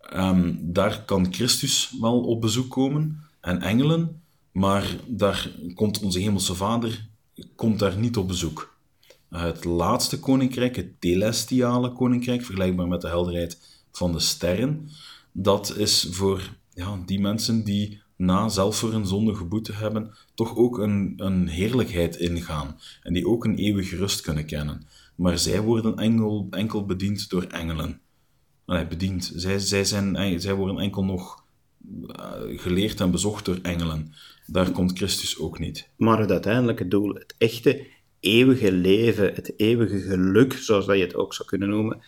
Ehm, 0.00 0.54
daar 0.60 1.02
kan 1.04 1.32
Christus 1.34 1.96
wel 2.00 2.20
op 2.20 2.40
bezoek 2.40 2.70
komen 2.70 3.24
en 3.40 3.60
engelen, 3.60 4.22
maar 4.52 4.96
daar 5.06 5.50
komt 5.74 6.02
onze 6.02 6.18
hemelse 6.18 6.54
vader 6.54 7.06
komt 7.56 7.78
daar 7.78 7.98
niet 7.98 8.16
op 8.16 8.28
bezoek. 8.28 8.73
Eh, 9.30 9.42
het 9.42 9.64
laatste 9.64 10.20
koninkrijk, 10.20 10.76
het 10.76 10.88
celestiale 11.00 11.92
koninkrijk, 11.92 12.44
vergelijkbaar 12.44 12.88
met 12.88 13.00
de 13.00 13.08
helderheid 13.08 13.82
van 13.92 14.12
de 14.12 14.20
sterren, 14.20 14.88
dat 15.32 15.76
is 15.76 16.08
voor 16.10 16.50
ja, 16.74 17.02
die 17.06 17.20
mensen 17.20 17.64
die 17.64 18.02
na 18.16 18.48
zelf 18.48 18.76
voor 18.76 18.92
hun 18.92 19.06
zonde 19.06 19.34
geboet 19.34 19.70
hebben, 19.72 20.14
toch 20.34 20.56
ook 20.56 20.78
een, 20.78 21.12
een 21.16 21.48
heerlijkheid 21.48 22.16
ingaan 22.16 22.78
en 23.02 23.12
die 23.12 23.26
ook 23.26 23.44
een 23.44 23.56
eeuwige 23.56 23.96
rust 23.96 24.20
kunnen 24.20 24.46
kennen. 24.46 24.86
Maar 25.14 25.38
zij 25.38 25.60
worden 25.60 25.96
enkel, 25.96 26.46
enkel 26.50 26.84
bediend 26.84 27.28
door 27.30 27.42
engelen. 27.42 28.00
Nee, 28.66 28.86
bediend. 28.86 29.32
Zij, 29.34 29.58
zij, 29.58 29.84
zijn, 29.84 30.16
en- 30.16 30.40
zij 30.40 30.54
worden 30.54 30.78
enkel 30.78 31.04
nog 31.04 31.44
eh, 32.12 32.32
geleerd 32.60 33.00
en 33.00 33.10
bezocht 33.10 33.44
door 33.44 33.58
engelen. 33.62 34.14
Daar 34.46 34.70
komt 34.70 34.96
Christus 34.96 35.38
ook 35.38 35.58
niet. 35.58 35.88
Maar 35.96 36.18
het 36.18 36.30
uiteindelijke 36.30 36.88
doel, 36.88 37.14
het 37.14 37.34
echte 37.38 37.86
eeuwige 38.24 38.72
leven, 38.72 39.34
het 39.34 39.52
eeuwige 39.56 40.00
geluk, 40.00 40.52
zoals 40.52 40.86
dat 40.86 40.96
je 40.96 41.02
het 41.02 41.14
ook 41.14 41.34
zou 41.34 41.48
kunnen 41.48 41.68
noemen, 41.68 42.02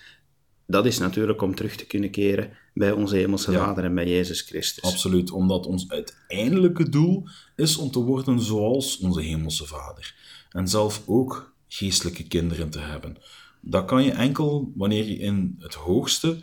dat 0.67 0.87
is 0.87 0.99
natuurlijk 0.99 1.43
om 1.43 1.55
terug 1.55 1.77
te 1.77 1.87
kunnen 1.87 2.11
keren 2.11 2.51
bij 2.75 2.93
onze 2.93 3.17
Hemelse 3.17 3.53
Ja. 3.53 3.59
Vader 3.59 3.85
en 3.85 3.95
bij 3.95 4.09
Jezus 4.09 4.41
Christus. 4.41 4.83
Absoluut, 4.83 5.31
omdat 5.31 5.67
ons 5.67 5.89
uiteindelijke 5.89 6.89
doel 6.89 7.29
is 7.57 7.77
om 7.77 7.91
te 7.91 7.99
worden 7.99 8.41
zoals 8.41 8.99
onze 8.99 9.21
Hemelse 9.21 9.67
Vader. 9.67 10.15
En 10.51 10.69
zelf 10.69 11.03
ook 11.07 11.55
geestelijke 11.69 12.27
kinderen 12.29 12.71
te 12.71 12.79
hebben. 12.79 13.17
Dat 13.61 13.85
kan 13.85 14.05
je 14.05 14.11
enkel 14.11 14.73
wanneer 14.75 15.05
je 15.05 15.19
in 15.19 15.57
het 15.59 15.75
hoogste 15.75 16.39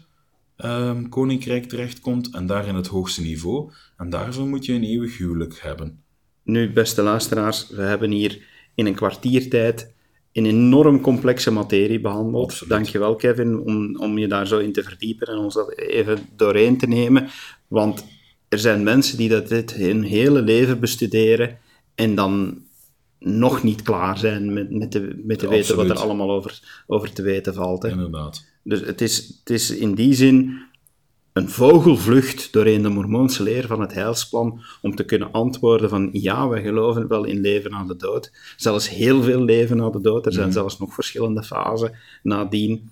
ehm, 0.56 1.10
koninkrijk 1.10 1.66
terechtkomt 1.66 2.34
en 2.34 2.46
daar 2.46 2.68
in 2.68 2.76
het 2.76 2.88
hoogste 2.88 3.22
niveau. 3.22 3.72
En 3.98 4.10
daarvoor 4.10 4.48
moet 4.48 4.66
je 4.66 4.74
een 4.74 4.84
eeuwig 4.84 5.18
huwelijk 5.18 5.60
hebben. 5.62 6.04
Nu, 6.44 6.74
beste 6.74 7.02
luisteraars, 7.02 7.70
we 7.70 7.82
hebben 7.82 8.12
hier 8.12 8.53
in 8.76 8.86
een 8.86 8.96
kwartiertijd 8.96 9.94
een 10.34 10.46
enorm 10.46 11.02
complexe 11.02 11.52
materie 11.52 12.00
behandeld. 12.00 12.44
Absoluut. 12.44 12.74
Dankjewel, 12.74 13.16
Kevin, 13.16 13.60
om, 13.60 13.96
om 13.96 14.18
je 14.18 14.28
daar 14.28 14.48
zo 14.48 14.60
in 14.60 14.74
te 14.74 14.84
verdiepen 14.84 15.28
en 15.28 15.38
ons 15.38 15.54
dat 15.54 15.78
even 15.78 16.18
doorheen 16.36 16.78
te 16.78 16.88
nemen. 16.88 17.30
Want 17.68 18.06
er 18.50 18.60
zijn 18.60 18.84
mensen 18.84 19.18
die 19.18 19.30
dat 19.30 19.48
dit 19.48 19.74
hun 19.74 20.04
hele 20.04 20.42
leven 20.42 20.80
bestuderen 20.80 21.58
en 21.96 22.16
dan 22.16 22.62
nog 23.20 23.64
niet 23.64 23.82
klaar 23.82 24.18
zijn 24.18 24.54
met, 24.54 24.72
met 24.72 24.92
te, 24.92 25.22
met 25.24 25.40
te 25.40 25.48
weten 25.48 25.76
wat 25.76 25.90
er 25.90 26.00
allemaal 26.00 26.32
over, 26.32 26.84
over 26.88 27.14
te 27.14 27.22
weten 27.22 27.54
valt. 27.54 27.84
Hè. 27.84 27.90
Inderdaad. 27.90 28.46
Dus 28.64 28.80
het 28.80 29.02
is, 29.02 29.18
het 29.40 29.50
is 29.50 29.70
in 29.70 29.96
die 29.96 30.14
zin 30.14 30.62
een 31.34 31.50
vogelvlucht 31.50 32.54
doorheen 32.54 32.82
de 32.82 32.90
Mormoonse 32.90 33.44
leer 33.44 33.68
van 33.68 33.82
het 33.82 33.94
heilsplan 33.94 34.62
om 34.82 34.96
te 34.96 35.04
kunnen 35.04 35.32
antwoorden 35.32 35.90
van 35.90 36.10
ja, 36.12 36.48
wij 36.48 36.62
geloven 36.62 37.08
wel 37.08 37.24
in 37.24 37.42
leven 37.42 37.72
na 37.72 37.84
de 37.84 37.96
dood. 37.96 38.32
Zelfs 38.58 38.90
heel 38.90 39.22
veel 39.22 39.42
leven 39.42 39.78
na 39.78 39.90
de 39.90 40.02
dood. 40.02 40.26
Er 40.26 40.34
zijn 40.34 40.52
zelfs 40.52 40.80
nog 40.80 40.94
verschillende 40.94 41.44
fasen 41.44 41.96
nadien. 42.24 42.90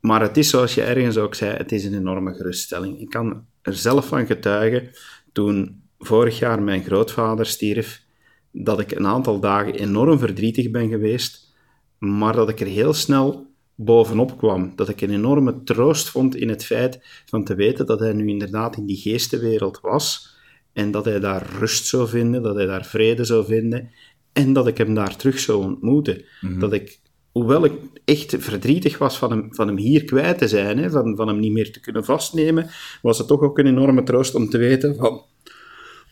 Maar 0.00 0.20
het 0.20 0.36
is 0.36 0.48
zoals 0.48 0.74
je 0.74 0.82
ergens 0.82 1.16
ook 1.16 1.34
zei, 1.34 1.56
het 1.56 1.72
is 1.72 1.84
een 1.84 1.94
enorme 1.94 2.34
geruststelling. 2.34 3.00
Ik 3.00 3.10
kan 3.10 3.44
er 3.62 3.74
zelf 3.74 4.06
van 4.06 4.26
getuigen, 4.26 4.90
toen 5.32 5.82
vorig 5.98 6.38
jaar 6.38 6.62
mijn 6.62 6.82
grootvader 6.82 7.46
stierf, 7.46 8.02
dat 8.50 8.80
ik 8.80 8.90
een 8.90 9.06
aantal 9.06 9.40
dagen 9.40 9.74
enorm 9.74 10.18
verdrietig 10.18 10.70
ben 10.70 10.88
geweest, 10.88 11.54
maar 11.98 12.32
dat 12.34 12.48
ik 12.48 12.60
er 12.60 12.66
heel 12.66 12.92
snel 12.92 13.49
bovenop 13.84 14.38
kwam. 14.38 14.72
Dat 14.76 14.88
ik 14.88 15.00
een 15.00 15.10
enorme 15.10 15.62
troost 15.62 16.08
vond 16.08 16.36
in 16.36 16.48
het 16.48 16.64
feit 16.64 17.22
van 17.26 17.44
te 17.44 17.54
weten 17.54 17.86
dat 17.86 18.00
hij 18.00 18.12
nu 18.12 18.28
inderdaad 18.28 18.76
in 18.76 18.86
die 18.86 18.96
geestenwereld 18.96 19.80
was 19.80 20.36
en 20.72 20.90
dat 20.90 21.04
hij 21.04 21.20
daar 21.20 21.46
rust 21.58 21.86
zou 21.86 22.08
vinden, 22.08 22.42
dat 22.42 22.54
hij 22.54 22.66
daar 22.66 22.84
vrede 22.84 23.24
zou 23.24 23.44
vinden 23.44 23.90
en 24.32 24.52
dat 24.52 24.66
ik 24.66 24.78
hem 24.78 24.94
daar 24.94 25.16
terug 25.16 25.38
zou 25.38 25.62
ontmoeten. 25.62 26.24
Dat 26.58 26.72
ik, 26.72 27.00
hoewel 27.32 27.64
ik 27.64 27.72
echt 28.04 28.36
verdrietig 28.38 28.98
was 28.98 29.18
van 29.18 29.30
hem, 29.30 29.54
van 29.54 29.66
hem 29.66 29.76
hier 29.76 30.04
kwijt 30.04 30.38
te 30.38 30.48
zijn, 30.48 30.78
hè, 30.78 30.90
van, 30.90 31.16
van 31.16 31.28
hem 31.28 31.38
niet 31.38 31.52
meer 31.52 31.72
te 31.72 31.80
kunnen 31.80 32.04
vastnemen, 32.04 32.70
was 33.02 33.18
het 33.18 33.26
toch 33.26 33.40
ook 33.40 33.58
een 33.58 33.66
enorme 33.66 34.02
troost 34.02 34.34
om 34.34 34.48
te 34.48 34.58
weten 34.58 34.96
van, 34.96 35.22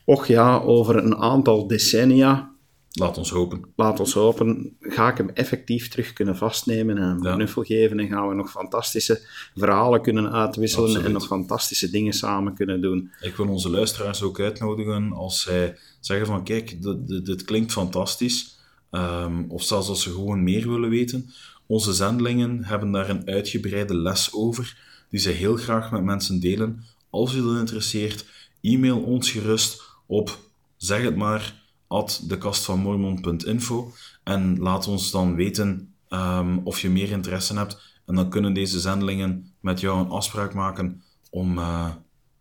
och 0.05 0.27
ja, 0.27 0.59
over 0.61 0.97
een 0.97 1.17
aantal 1.17 1.67
decennia 1.67 2.57
Laat 2.99 3.19
ons 3.19 3.31
hopen. 3.31 3.65
laat 3.77 4.01
ons 4.01 4.13
hopen, 4.13 4.77
ga 4.81 5.11
ik 5.11 5.17
hem 5.17 5.29
effectief 5.29 5.89
terug 5.89 6.13
kunnen 6.13 6.37
vastnemen 6.37 6.99
en 6.99 7.19
Ja. 7.23 7.31
een 7.31 7.35
knuffel 7.37 7.63
geven 7.63 7.99
en 7.99 8.09
gaan 8.09 8.29
we 8.29 8.35
nog 8.35 8.51
fantastische 8.51 9.21
verhalen 9.57 10.03
kunnen 10.03 10.33
uitwisselen 10.33 10.85
Absoluut. 10.87 11.07
en 11.07 11.13
nog 11.13 11.27
fantastische 11.27 11.91
dingen 11.91 12.13
samen 12.13 12.55
kunnen 12.55 12.81
doen. 12.81 13.11
Ik 13.21 13.37
wil 13.37 13.49
onze 13.49 13.71
luisteraars 13.71 14.23
ook 14.23 14.41
uitnodigen 14.41 15.13
als 15.13 15.41
zij 15.43 15.77
zeggen 16.01 16.27
van 16.27 16.45
kijk, 16.45 16.83
dit, 16.83 17.09
dit, 17.09 17.27
dit 17.27 17.45
klinkt 17.45 17.73
fantastisch. 17.73 18.57
Ehm, 18.91 19.45
of 19.49 19.63
zelfs 19.63 19.89
als 19.89 20.03
ze 20.03 20.11
gewoon 20.11 20.43
meer 20.43 20.69
willen 20.71 20.91
weten. 20.91 21.31
Onze 21.67 21.93
zendelingen 21.93 22.65
hebben 22.65 22.91
daar 22.91 23.09
een 23.09 23.27
uitgebreide 23.27 23.95
les 23.97 24.33
over, 24.33 24.77
die 25.11 25.21
ze 25.21 25.31
heel 25.31 25.57
graag 25.57 25.91
met 25.91 26.03
mensen 26.03 26.41
delen. 26.41 26.85
Als 27.11 27.35
u 27.35 27.43
dat 27.43 27.57
interesseert, 27.57 28.25
e-mail 28.61 28.99
ons 29.01 29.31
gerust 29.31 29.83
op, 30.07 30.39
zeg 30.77 31.03
het 31.03 31.17
maar, 31.17 31.55
at 31.89 32.23
dekastvanmormon.info 32.29 33.93
en 34.25 34.59
laat 34.59 34.89
ons 34.89 35.11
dan 35.11 35.35
weten 35.35 35.95
ehm, 36.09 36.59
of 36.65 36.81
je 36.81 36.89
meer 36.89 37.11
interesse 37.11 37.57
hebt. 37.57 38.01
En 38.07 38.15
dan 38.15 38.29
kunnen 38.29 38.53
deze 38.53 38.81
zendelingen 38.81 39.53
met 39.61 39.81
jou 39.81 39.99
een 39.99 40.11
afspraak 40.11 40.55
maken 40.55 41.03
om, 41.31 41.59
eh, 41.59 41.91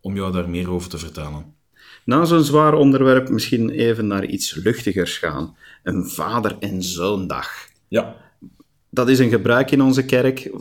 om 0.01 0.15
jou 0.15 0.31
daar 0.31 0.49
meer 0.49 0.69
over 0.71 0.89
te 0.89 0.97
vertellen. 0.97 1.55
Na 2.05 2.25
zo'n 2.25 2.43
zwaar 2.43 2.73
onderwerp 2.73 3.29
misschien 3.29 3.69
even 3.69 4.07
naar 4.07 4.25
iets 4.25 4.55
luchtigers 4.55 5.17
gaan. 5.17 5.55
Een 5.83 6.05
vader- 6.09 6.57
en 6.59 6.83
zoondag. 6.83 7.49
Ja, 7.87 8.15
Dat 8.89 9.09
is 9.09 9.19
een 9.19 9.29
gebruik 9.29 9.71
in 9.71 9.81
onze 9.81 10.05
kerk. 10.05 10.51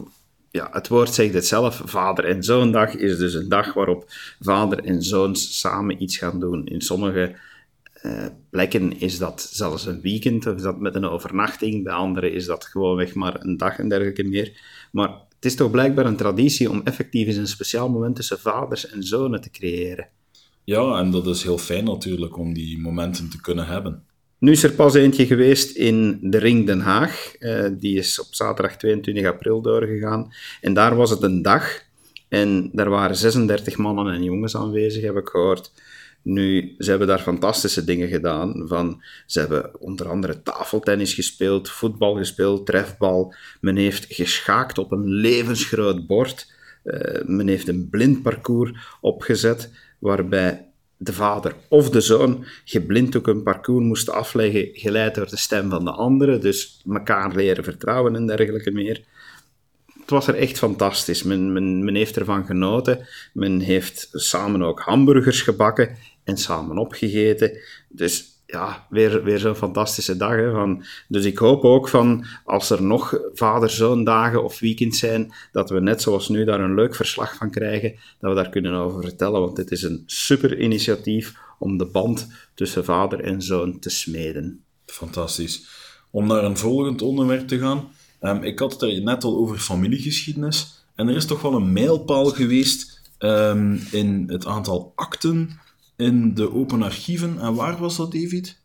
Ja, 0.50 0.68
het 0.72 0.88
woord 0.88 1.14
zegt 1.14 1.34
het 1.34 1.46
zelf. 1.46 1.82
Vader- 1.84 2.24
en 2.24 2.42
zoondag 2.42 2.94
is 2.94 3.18
dus 3.18 3.34
een 3.34 3.48
dag 3.48 3.74
waarop 3.74 4.04
vader 4.40 4.84
en 4.84 5.02
zoons 5.02 5.60
samen 5.60 6.02
iets 6.02 6.16
gaan 6.16 6.40
doen. 6.40 6.66
In 6.66 6.80
sommige 6.80 7.36
eh, 8.02 8.26
plekken 8.50 9.00
is 9.00 9.18
dat 9.18 9.48
zelfs 9.52 9.86
een 9.86 10.00
weekend, 10.00 10.46
of 10.46 10.54
is 10.54 10.62
dat 10.62 10.80
met 10.80 10.94
een 10.94 11.04
overnachting. 11.04 11.84
Bij 11.84 11.92
anderen 11.92 12.32
is 12.32 12.46
dat 12.46 12.64
gewoonweg 12.64 13.14
maar 13.14 13.44
een 13.44 13.56
dag 13.56 13.78
en 13.78 13.88
dergelijke 13.88 14.24
meer. 14.24 14.60
Maar 14.92 15.08
het 15.08 15.44
is 15.44 15.54
toch 15.54 15.70
blijkbaar 15.70 16.06
een 16.06 16.16
traditie 16.16 16.70
om 16.70 16.80
effectief 16.84 17.26
eens 17.26 17.36
een 17.36 17.46
speciaal 17.46 17.88
moment 17.88 18.16
tussen 18.16 18.38
vaders 18.38 18.88
en 18.88 19.02
zonen 19.02 19.40
te 19.40 19.50
creëren. 19.50 20.08
ja, 20.64 20.98
en 20.98 21.10
dat 21.10 21.26
is 21.26 21.42
heel 21.42 21.58
fijn 21.58 21.84
natuurlijk 21.84 22.36
om 22.36 22.54
die 22.54 22.78
momenten 22.78 23.30
te 23.30 23.40
kunnen 23.40 23.66
hebben. 23.66 24.04
Nu 24.38 24.52
is 24.52 24.62
er 24.62 24.72
pas 24.72 24.94
eentje 24.94 25.26
geweest 25.26 25.76
in 25.76 26.18
de 26.22 26.38
Ring 26.38 26.66
Den 26.66 26.80
Haag. 26.80 27.34
Eh, 27.38 27.66
die 27.78 27.98
is 27.98 28.20
op 28.20 28.34
zaterdag 28.34 28.76
22 28.76 29.26
april 29.26 29.60
doorgegaan. 29.62 30.32
En 30.60 30.74
daar 30.74 30.96
was 30.96 31.10
het 31.10 31.22
een 31.22 31.42
dag. 31.42 31.82
En 32.28 32.70
daar 32.72 32.90
waren 32.90 33.16
36 33.16 33.76
mannen 33.76 34.14
en 34.14 34.22
jongens 34.22 34.56
aanwezig, 34.56 35.02
heb 35.02 35.16
ik 35.16 35.28
gehoord. 35.28 35.72
Nu, 36.28 36.74
ze 36.78 36.90
hebben 36.90 37.08
daar 37.08 37.18
fantastische 37.18 37.84
dingen 37.84 38.08
gedaan. 38.08 38.64
Van, 38.68 39.02
ze 39.26 39.38
hebben 39.38 39.80
onder 39.80 40.08
andere 40.08 40.42
tafeltennis 40.42 41.14
gespeeld, 41.14 41.68
voetbal 41.68 42.14
gespeeld, 42.14 42.66
trefbal. 42.66 43.34
Men 43.60 43.76
heeft 43.76 44.14
geschaakt 44.14 44.78
op 44.78 44.92
een 44.92 45.08
levensgroot 45.08 46.06
bord. 46.06 46.52
Eh, 46.82 47.24
men 47.24 47.48
heeft 47.48 47.68
een 47.68 47.88
blind 47.90 48.22
parcours 48.22 48.72
opgezet, 49.00 49.70
waarbij 49.98 50.66
de 50.96 51.12
vader 51.12 51.54
of 51.68 51.90
de 51.90 52.00
zoon 52.00 52.44
geblind 52.64 53.16
ook 53.16 53.26
een 53.26 53.42
parcours 53.42 53.84
moesten 53.84 54.14
afleggen, 54.14 54.68
geleid 54.72 55.14
door 55.14 55.28
de 55.28 55.38
stem 55.38 55.70
van 55.70 55.84
de 55.84 55.90
andere. 55.90 56.38
Dus 56.38 56.82
elkaar 56.88 57.34
leren 57.34 57.64
vertrouwen 57.64 58.16
en 58.16 58.26
dergelijke 58.26 58.70
meer. 58.70 59.04
Het 60.06 60.14
was 60.14 60.26
er 60.26 60.34
echt 60.34 60.58
fantastisch. 60.58 61.22
Men, 61.22 61.94
heeft 61.94 62.16
ervan 62.16 62.46
genoten. 62.46 63.06
Men 63.32 63.60
heeft 63.60 64.08
samen 64.12 64.62
ook 64.62 64.80
hamburgers 64.80 65.42
gebakken 65.42 65.96
en 66.24 66.36
samen 66.36 66.78
opgegeten. 66.78 67.58
Dus 67.88 68.24
ja, 68.46 68.86
weer, 68.90 69.24
weer 69.24 69.38
zo'n 69.38 69.54
fantastische 69.54 70.16
dag. 70.16 70.30
Hè, 70.30 70.50
van, 70.50 70.84
dus 71.08 71.24
ik 71.24 71.38
hoop 71.38 71.64
ook 71.64 71.88
van, 71.88 72.24
als 72.44 72.70
er 72.70 72.82
nog 72.82 73.20
vader-zoon 73.34 74.04
dagen 74.04 74.44
of 74.44 74.58
weekends 74.58 74.98
zijn, 74.98 75.32
dat 75.52 75.70
we 75.70 75.80
net 75.80 76.02
zoals 76.02 76.28
nu 76.28 76.44
daar 76.44 76.60
een 76.60 76.74
leuk 76.74 76.94
verslag 76.94 77.36
van 77.36 77.50
krijgen, 77.50 77.94
dat 78.20 78.30
we 78.30 78.42
daar 78.42 78.50
kunnen 78.50 78.72
over 78.72 79.02
vertellen. 79.02 79.40
Want 79.40 79.56
dit 79.56 79.70
is 79.70 79.82
een 79.82 80.02
super 80.06 80.58
initiatief 80.58 81.34
om 81.58 81.78
de 81.78 81.86
band 81.86 82.28
tussen 82.54 82.84
vader 82.84 83.20
en 83.20 83.42
zoon 83.42 83.78
te 83.78 83.90
smeden. 83.90 84.64
Fantastisch. 84.86 85.68
Om 86.10 86.26
naar 86.26 86.44
een 86.44 86.56
volgend 86.56 87.02
onderwerp 87.02 87.48
te 87.48 87.58
gaan. 87.58 87.88
Ehm, 88.20 88.42
ik 88.42 88.58
had 88.58 88.72
het 88.72 88.82
er 88.82 89.02
net 89.02 89.24
al 89.24 89.36
over 89.36 89.58
familiegeschiedenis. 89.58 90.84
En 90.94 91.08
er 91.08 91.16
is 91.16 91.26
toch 91.26 91.42
wel 91.42 91.54
een 91.54 91.72
mijlpaal 91.72 92.24
geweest 92.24 93.00
ehm, 93.18 93.76
in 93.90 94.24
het 94.26 94.46
aantal 94.46 94.92
akten 94.94 95.60
in 95.96 96.34
de 96.34 96.52
open 96.52 96.82
archieven. 96.82 97.40
En 97.40 97.54
waar 97.54 97.78
was 97.78 97.96
dat, 97.96 98.12
David? 98.12 98.60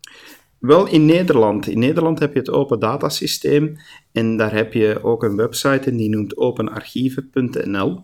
Wel 0.58 0.88
in 0.88 1.06
Nederland. 1.06 1.68
In 1.68 1.80
Nederland 1.80 2.20
heb 2.20 2.34
je 2.34 2.40
het 2.40 2.50
open 2.50 2.80
datasysteem 2.80 3.78
en 4.12 4.38
daar 4.38 4.54
heb 4.54 4.74
je 4.74 5.04
ook 5.04 5.24
een 5.24 5.36
website 5.36 5.90
en 5.90 5.98
die 5.98 6.10
noemt 6.10 6.38
openarchieven.nl. 6.38 8.04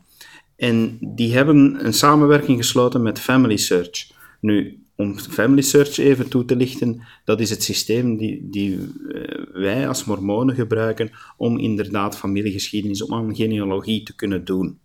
En 0.55 0.97
die 1.01 1.33
hebben 1.33 1.85
een 1.85 1.93
samenwerking 1.93 2.57
gesloten 2.57 3.01
met 3.01 3.19
Family 3.19 3.57
Search. 3.57 4.11
Nu, 4.41 4.83
om 4.97 5.19
Family 5.19 5.61
Search 5.61 5.97
even 5.97 6.29
toe 6.29 6.45
te 6.45 6.55
lichten, 6.55 7.01
dat 7.25 7.39
is 7.39 7.49
het 7.49 7.63
systeem 7.63 8.17
die, 8.17 8.47
die 8.49 8.79
eh, 9.13 9.43
wij 9.53 9.87
als 9.87 10.05
mormonen 10.05 10.55
gebruiken 10.55 11.11
om 11.37 11.57
inderdaad 11.57 12.17
familiegeschiedenis, 12.17 13.03
om 13.03 13.13
aan 13.13 13.35
genealogie 13.35 14.03
te 14.03 14.15
kunnen 14.15 14.45
doen. 14.45 14.79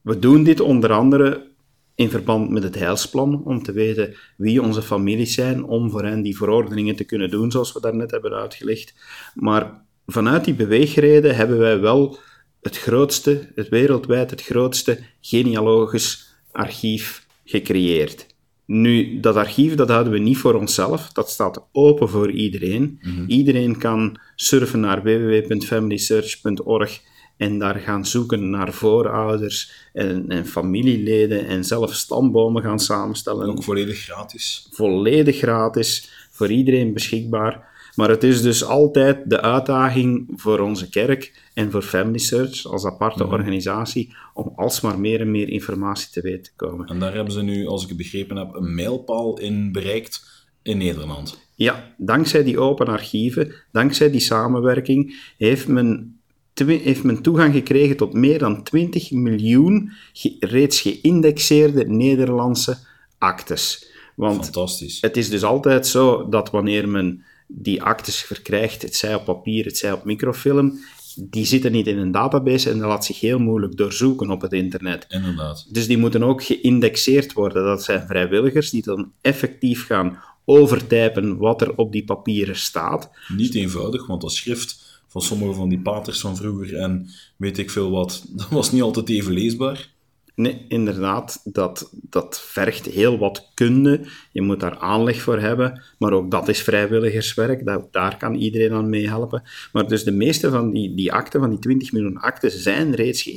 We 0.00 0.18
doen 0.18 0.44
dit 0.44 0.60
onder 0.60 0.92
andere 0.92 1.46
in 1.94 2.10
verband 2.10 2.50
met 2.50 2.62
het 2.62 2.74
heilsplan, 2.74 3.44
om 3.44 3.62
te 3.62 3.72
weten 3.72 4.14
wie 4.36 4.62
onze 4.62 4.82
families 4.82 5.34
zijn, 5.34 5.64
om 5.64 5.90
voor 5.90 6.04
hen 6.04 6.22
die 6.22 6.36
verordeningen 6.36 6.96
te 6.96 7.04
kunnen 7.04 7.30
doen, 7.30 7.50
zoals 7.50 7.72
we 7.72 7.80
daarnet 7.80 8.10
hebben 8.10 8.32
uitgelegd. 8.32 8.94
Maar 9.34 9.84
vanuit 10.06 10.44
die 10.44 10.54
beweegreden 10.54 11.36
hebben 11.36 11.58
wij 11.58 11.80
wel 11.80 12.18
het 12.60 12.78
grootste, 12.78 13.52
het 13.54 13.68
wereldwijd 13.68 14.30
het 14.30 14.42
grootste 14.42 14.98
genealogisch 15.20 16.34
archief 16.52 17.26
gecreëerd. 17.44 18.26
Nu, 18.70 19.20
dat 19.20 19.36
archief 19.36 19.74
dat 19.74 19.88
houden 19.88 20.12
we 20.12 20.18
niet 20.18 20.36
voor 20.36 20.54
onszelf, 20.54 21.12
dat 21.12 21.30
staat 21.30 21.62
open 21.72 22.08
voor 22.08 22.30
iedereen. 22.30 23.00
Iedereen 23.26 23.78
kan 23.78 24.18
surfen 24.34 24.80
naar 24.80 25.02
www.familysearch.org 25.02 27.00
en 27.36 27.58
daar 27.58 27.74
gaan 27.74 28.06
zoeken 28.06 28.50
naar 28.50 28.72
voorouders 28.72 29.72
en, 29.92 30.28
en 30.28 30.46
familieleden 30.46 31.46
en 31.46 31.64
zelf 31.64 31.94
stambomen 31.94 32.62
gaan 32.62 32.78
samenstellen. 32.78 33.48
Ook 33.48 33.62
volledig 33.62 33.98
gratis. 33.98 34.68
Volledig 34.70 35.36
gratis, 35.36 36.10
voor 36.30 36.50
iedereen 36.50 36.92
beschikbaar. 36.92 37.67
Maar 37.98 38.08
het 38.08 38.22
is 38.24 38.42
dus 38.42 38.64
altijd 38.64 39.30
de 39.30 39.40
uitdaging 39.40 40.28
voor 40.36 40.58
onze 40.58 40.88
kerk 40.88 41.32
en 41.54 41.70
voor 41.70 41.82
Family 41.82 42.18
Search 42.18 42.64
als 42.64 42.84
aparte 42.84 43.26
organisatie 43.26 44.14
om 44.34 44.52
alsmaar 44.56 44.98
meer 45.00 45.20
en 45.20 45.30
meer 45.30 45.48
informatie 45.48 46.10
te 46.10 46.20
weten 46.20 46.42
te 46.42 46.50
komen. 46.56 46.86
En 46.86 46.98
daar 46.98 47.14
hebben 47.14 47.32
ze 47.32 47.42
nu, 47.42 47.66
als 47.66 47.82
ik 47.82 47.88
het 47.88 47.96
begrepen 47.96 48.36
heb, 48.36 48.54
een 48.54 48.74
mijlpaal 48.74 49.38
in 49.38 49.72
bereikt 49.72 50.46
in 50.62 50.78
Nederland. 50.78 51.38
Ja, 51.54 51.94
dankzij 51.96 52.44
die 52.44 52.58
open 52.58 52.86
archieven, 52.86 53.54
dankzij 53.72 54.10
die 54.10 54.20
samenwerking, 54.20 55.32
heeft 55.36 55.68
men, 55.68 56.18
heeft 56.64 57.02
men 57.02 57.22
toegang 57.22 57.54
gekregen 57.54 57.96
tot 57.96 58.12
meer 58.12 58.38
dan 58.38 58.62
20 58.62 59.10
miljoen 59.10 59.92
ge- 60.12 60.36
reeds 60.40 60.80
geïndexeerde 60.80 61.84
Nederlandse 61.88 62.76
actes. 63.18 63.86
Want 64.16 64.44
Fantastisch. 64.44 65.00
het 65.00 65.16
is 65.16 65.30
dus 65.30 65.44
altijd 65.44 65.86
zo 65.86 66.28
dat 66.28 66.50
wanneer 66.50 66.88
men 66.88 67.22
die 67.48 67.82
actes 67.82 68.22
verkrijgt, 68.22 68.82
het 68.82 68.96
zij 68.96 69.14
op 69.14 69.24
papier, 69.24 69.64
het 69.64 69.76
zij 69.76 69.92
op 69.92 70.04
microfilm, 70.04 70.78
die 71.14 71.44
zitten 71.44 71.72
niet 71.72 71.86
in 71.86 71.98
een 71.98 72.12
database 72.12 72.70
en 72.70 72.78
dat 72.78 72.88
laat 72.88 73.04
zich 73.04 73.20
heel 73.20 73.38
moeilijk 73.38 73.76
doorzoeken 73.76 74.30
op 74.30 74.40
het 74.40 74.52
internet. 74.52 75.06
Inderdaad. 75.08 75.66
Dus 75.70 75.86
die 75.86 75.98
moeten 75.98 76.22
ook 76.22 76.44
geïndexeerd 76.44 77.32
worden. 77.32 77.64
Dat 77.64 77.84
zijn 77.84 78.06
vrijwilligers 78.06 78.70
die 78.70 78.82
dan 78.82 79.12
effectief 79.20 79.86
gaan 79.86 80.18
overtypen 80.44 81.36
wat 81.36 81.60
er 81.60 81.76
op 81.76 81.92
die 81.92 82.04
papieren 82.04 82.56
staat. 82.56 83.10
Niet 83.36 83.54
eenvoudig, 83.54 84.06
want 84.06 84.20
dat 84.20 84.32
schrift 84.32 85.00
van 85.06 85.22
sommige 85.22 85.52
van 85.52 85.68
die 85.68 85.80
paters 85.80 86.20
van 86.20 86.36
vroeger 86.36 86.76
en 86.76 87.08
weet 87.36 87.58
ik 87.58 87.70
veel 87.70 87.90
wat, 87.90 88.24
dat 88.36 88.48
was 88.48 88.72
niet 88.72 88.82
altijd 88.82 89.08
even 89.08 89.32
leesbaar. 89.32 89.96
Nee, 90.38 90.64
inderdaad, 90.68 91.40
dat, 91.44 91.90
dat 91.92 92.40
vergt 92.40 92.86
heel 92.86 93.18
wat 93.18 93.50
kunde. 93.54 94.00
Je 94.32 94.42
moet 94.42 94.60
daar 94.60 94.78
aanleg 94.78 95.20
voor 95.20 95.38
hebben, 95.38 95.82
maar 95.98 96.12
ook 96.12 96.30
dat 96.30 96.48
is 96.48 96.62
vrijwilligerswerk. 96.62 97.86
Daar 97.90 98.16
kan 98.16 98.34
iedereen 98.34 98.72
aan 98.72 98.88
meehelpen. 98.88 99.42
Maar 99.72 99.88
dus 99.88 100.04
de 100.04 100.12
meeste 100.12 100.50
van 100.50 100.70
die, 100.70 100.94
die 100.94 101.12
akten, 101.12 101.40
van 101.40 101.50
die 101.50 101.58
20 101.58 101.92
miljoen 101.92 102.18
akten, 102.18 102.50
zijn 102.50 102.94
reeds 102.94 103.30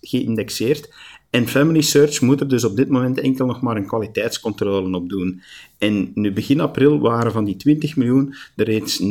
geïndexeerd. 0.00 0.94
En 1.30 1.48
Family 1.48 1.80
Search 1.80 2.20
moet 2.20 2.40
er 2.40 2.48
dus 2.48 2.64
op 2.64 2.76
dit 2.76 2.88
moment 2.88 3.20
enkel 3.20 3.46
nog 3.46 3.60
maar 3.60 3.76
een 3.76 3.86
kwaliteitscontrole 3.86 4.96
op 4.96 5.08
doen. 5.08 5.42
En 5.78 6.10
nu 6.14 6.32
begin 6.32 6.60
april 6.60 7.00
waren 7.00 7.32
van 7.32 7.44
die 7.44 7.56
20 7.56 7.96
miljoen 7.96 8.34
er 8.56 8.64
reeds 8.64 9.02
9,2 9.02 9.06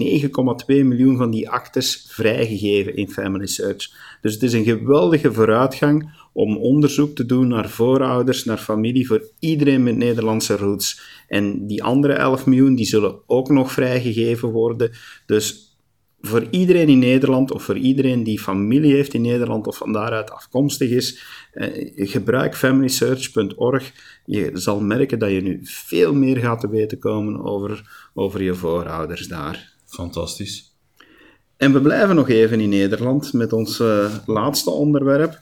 miljoen 0.68 1.18
van 1.18 1.32
die 1.32 1.50
actes 1.50 2.06
vrijgegeven 2.10 2.96
in 2.96 3.10
Family 3.10 3.48
Search. 3.48 3.90
Dus 4.22 4.34
het 4.34 4.44
is 4.44 4.54
een 4.54 4.64
geweldige 4.64 5.34
vooruitgang 5.34 6.10
om 6.34 6.58
onderzoek 6.58 7.16
te 7.16 7.26
doen 7.26 7.48
naar 7.48 7.70
voorouders, 7.70 8.44
naar 8.44 8.58
familie, 8.58 9.08
voor 9.08 9.30
iedereen 9.40 9.84
met 9.84 9.98
Nederlandse 9.98 10.56
roots. 10.56 11.02
En 11.28 11.68
die 11.68 11.84
andere 11.84 12.14
11 12.14 12.46
miljoen 12.46 12.76
die 12.76 12.86
zullen 12.86 13.16
ook 13.26 13.50
nog 13.50 13.72
vrijgegeven 13.72 14.50
worden. 14.50 14.92
Dus 15.26 15.76
voor 16.22 16.48
iedereen 16.50 16.90
in 16.90 17.00
Nederland, 17.00 17.52
of 17.52 17.64
voor 17.64 17.78
iedereen 17.78 18.24
die 18.24 18.40
familie 18.40 18.94
heeft 18.94 19.14
in 19.14 19.22
Nederland 19.22 19.68
of 19.68 19.78
van 19.78 19.94
daaruit 19.94 20.32
afkomstig 20.32 20.90
is, 20.90 21.22
eh, 21.52 21.92
gebruik 21.96 22.56
familysearch.org. 22.56 23.92
Je 24.26 24.52
zal 24.54 24.82
merken 24.82 25.20
dat 25.20 25.32
je 25.32 25.42
nu 25.42 25.60
veel 25.64 26.14
meer 26.14 26.38
gaat 26.38 26.60
te 26.60 26.70
weten 26.70 27.00
komen 27.00 27.44
over, 27.44 28.10
over 28.14 28.44
je 28.44 28.54
voorouders 28.54 29.28
daar. 29.28 29.74
Fantastisch. 29.86 30.76
En 31.58 31.74
we 31.74 31.82
blijven 31.82 32.16
nog 32.16 32.30
even 32.30 32.60
in 32.60 32.70
Nederland 32.70 33.34
met 33.34 33.54
ons 33.54 33.80
uh, 33.80 34.16
laatste 34.26 34.70
onderwerp 34.70 35.42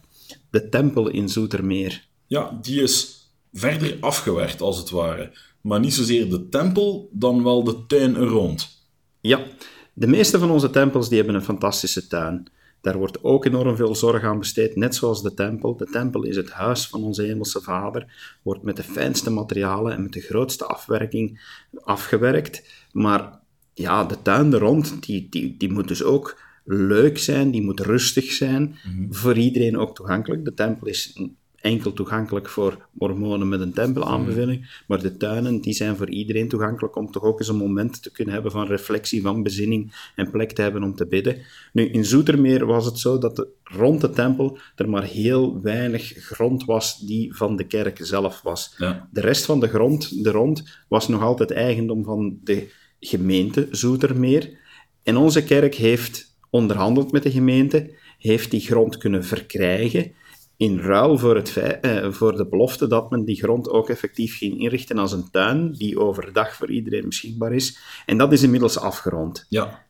de 0.49 0.69
tempel 0.69 1.09
in 1.09 1.29
Zoetermeer. 1.29 2.07
Ja, 2.27 2.59
die 2.61 2.81
is 2.81 3.27
verder 3.53 3.97
afgewerkt 3.99 4.61
als 4.61 4.77
het 4.77 4.89
ware. 4.89 5.37
Maar 5.61 5.79
niet 5.79 5.93
zozeer 5.93 6.29
de 6.29 6.49
tempel, 6.49 7.09
dan 7.11 7.43
wel 7.43 7.63
de 7.63 7.85
tuin 7.87 8.15
er 8.15 8.27
rond. 8.27 8.87
Ja, 9.21 9.45
de 9.93 10.07
meeste 10.07 10.39
van 10.39 10.51
onze 10.51 10.69
tempels 10.69 11.07
die 11.07 11.17
hebben 11.17 11.35
een 11.35 11.43
fantastische 11.43 12.07
tuin. 12.07 12.47
Daar 12.81 12.97
wordt 12.97 13.23
ook 13.23 13.45
enorm 13.45 13.75
veel 13.75 13.95
zorg 13.95 14.23
aan 14.23 14.39
besteed, 14.39 14.75
net 14.75 14.95
zoals 14.95 15.21
de 15.21 15.33
tempel. 15.33 15.77
De 15.77 15.85
tempel 15.85 16.23
is 16.23 16.35
het 16.35 16.49
huis 16.49 16.87
van 16.87 17.03
onze 17.03 17.23
Hemelse 17.23 17.61
Vader, 17.61 18.37
wordt 18.41 18.63
met 18.63 18.75
de 18.75 18.83
fijnste 18.83 19.29
materialen 19.29 19.93
en 19.93 20.01
met 20.01 20.13
de 20.13 20.21
grootste 20.21 20.65
afwerking 20.65 21.41
afgewerkt. 21.83 22.63
Maar 22.91 23.39
ja, 23.73 24.03
de 24.03 24.21
tuin 24.21 24.53
er 24.53 24.59
rond, 24.59 25.05
die, 25.05 25.27
die, 25.29 25.57
die 25.57 25.71
moet 25.71 25.87
dus 25.87 26.03
ook 26.03 26.37
leuk 26.71 27.17
zijn, 27.17 27.51
die 27.51 27.61
moet 27.61 27.79
rustig 27.79 28.31
zijn, 28.31 28.75
mhm. 28.83 29.13
voor 29.13 29.37
iedereen 29.37 29.77
ook 29.77 29.95
toegankelijk. 29.95 30.45
De 30.45 30.53
tempel 30.53 30.87
is 30.87 31.17
enkel 31.61 31.93
toegankelijk 31.93 32.49
voor 32.49 32.87
mormonen 32.91 33.49
met 33.49 33.59
een 33.59 33.73
tempelaanbeveling, 33.73 34.59
mhm. 34.59 34.69
maar 34.87 35.01
de 35.01 35.17
tuinen 35.17 35.61
die 35.61 35.73
zijn 35.73 35.95
voor 35.95 36.09
iedereen 36.09 36.47
toegankelijk 36.47 36.95
om 36.95 37.11
toch 37.11 37.23
ook 37.23 37.39
eens 37.39 37.47
een 37.47 37.55
moment 37.55 38.03
te 38.03 38.11
kunnen 38.11 38.33
hebben 38.33 38.51
van 38.51 38.67
reflectie, 38.67 39.21
van 39.21 39.43
bezinning 39.43 40.11
en 40.15 40.31
plek 40.31 40.51
te 40.51 40.61
hebben 40.61 40.83
om 40.83 40.95
te 40.95 41.07
bidden. 41.07 41.37
Nu, 41.73 41.85
in 41.85 42.05
Zoetermeer 42.05 42.65
was 42.65 42.85
het 42.85 42.99
zo 42.99 43.17
dat 43.17 43.47
rond 43.63 44.01
de 44.01 44.09
tempel 44.09 44.57
er 44.75 44.89
maar 44.89 45.03
heel 45.03 45.61
weinig 45.61 46.13
grond 46.17 46.65
was 46.65 46.99
die 46.99 47.35
van 47.35 47.55
de 47.55 47.63
kerk 47.63 47.99
zelf 48.01 48.41
was. 48.41 48.75
De 49.11 49.21
rest 49.21 49.45
van 49.45 49.59
de 49.59 49.67
grond, 49.67 50.23
de 50.23 50.31
rond, 50.31 50.83
was 50.87 51.07
nog 51.07 51.21
altijd 51.21 51.51
eigendom 51.51 52.03
van 52.03 52.39
de 52.43 52.71
gemeente 52.99 53.67
Zoetermeer. 53.71 54.57
En 55.03 55.17
onze 55.17 55.43
kerk 55.43 55.75
heeft 55.75 56.28
onderhandeld 56.49 57.11
met 57.11 57.23
de 57.23 57.31
gemeente, 57.31 57.95
heeft 58.17 58.51
die 58.51 58.61
grond 58.61 58.97
kunnen 58.97 59.25
verkrijgen 59.25 60.11
in 60.59 60.79
ruil 60.79 61.17
voor, 61.17 61.35
het 61.35 61.57
eh, 61.57 62.11
voor 62.11 62.37
de 62.37 62.47
belofte 62.47 62.87
dat 62.87 63.09
men 63.09 63.25
die 63.25 63.35
grond 63.35 63.69
ook 63.69 63.89
effectief 63.89 64.37
ging 64.37 64.59
inrichten 64.59 64.97
als 64.97 65.11
een 65.11 65.31
tuin 65.31 65.71
die 65.71 65.99
overdag 65.99 66.55
voor 66.55 66.71
iedereen 66.71 67.05
beschikbaar 67.05 67.53
is. 67.53 67.79
En 68.05 68.17
dat 68.17 68.31
is 68.31 68.43
inmiddels 68.43 68.79
afgerond. 68.79 69.45
Ja, 69.49 69.85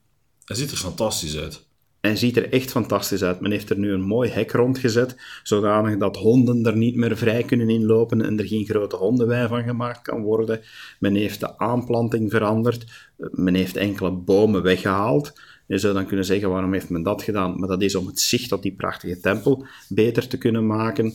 hij 0.45 0.55
ziet 0.55 0.71
er 0.71 0.77
fantastisch 0.77 1.37
uit. 1.37 1.67
Hij 2.01 2.15
ziet 2.15 2.37
er 2.37 2.51
echt 2.51 2.71
fantastisch 2.71 3.23
uit. 3.23 3.39
Men 3.39 3.51
heeft 3.51 3.69
er 3.69 3.77
nu 3.77 3.91
een 3.91 4.01
mooi 4.01 4.29
hek 4.29 4.51
rondgezet, 4.51 5.15
zodanig 5.43 5.97
dat 5.97 6.17
honden 6.17 6.65
er 6.65 6.77
niet 6.77 6.95
meer 6.95 7.17
vrij 7.17 7.43
kunnen 7.43 7.69
inlopen 7.69 8.21
en 8.21 8.39
er 8.39 8.47
geen 8.47 8.65
grote 8.65 8.95
hondenwei 8.95 9.47
van 9.47 9.63
gemaakt 9.63 10.01
kan 10.01 10.21
worden. 10.21 10.61
Men 10.99 11.15
heeft 11.15 11.39
de 11.39 11.57
aanplanting 11.57 12.31
veranderd. 12.31 13.09
Men 13.17 13.55
heeft 13.55 13.75
enkele 13.75 14.11
bomen 14.11 14.61
weggehaald. 14.61 15.33
Je 15.69 15.77
zou 15.77 15.93
dan 15.93 16.05
kunnen 16.05 16.25
zeggen, 16.25 16.49
waarom 16.49 16.73
heeft 16.73 16.89
men 16.89 17.03
dat 17.03 17.23
gedaan? 17.23 17.59
Maar 17.59 17.67
dat 17.67 17.81
is 17.81 17.95
om 17.95 18.07
het 18.07 18.19
zicht 18.19 18.51
op 18.51 18.61
die 18.61 18.75
prachtige 18.75 19.19
tempel 19.19 19.65
beter 19.89 20.27
te 20.27 20.37
kunnen 20.37 20.67
maken. 20.67 21.13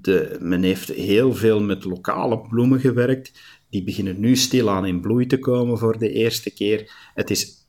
De, 0.00 0.36
men 0.40 0.62
heeft 0.62 0.88
heel 0.88 1.34
veel 1.34 1.60
met 1.60 1.84
lokale 1.84 2.40
bloemen 2.40 2.80
gewerkt. 2.80 3.32
Die 3.70 3.84
beginnen 3.84 4.20
nu 4.20 4.36
stilaan 4.36 4.86
in 4.86 5.00
bloei 5.00 5.26
te 5.26 5.38
komen 5.38 5.78
voor 5.78 5.98
de 5.98 6.12
eerste 6.12 6.50
keer. 6.50 6.92
Het 7.14 7.30
is 7.30 7.66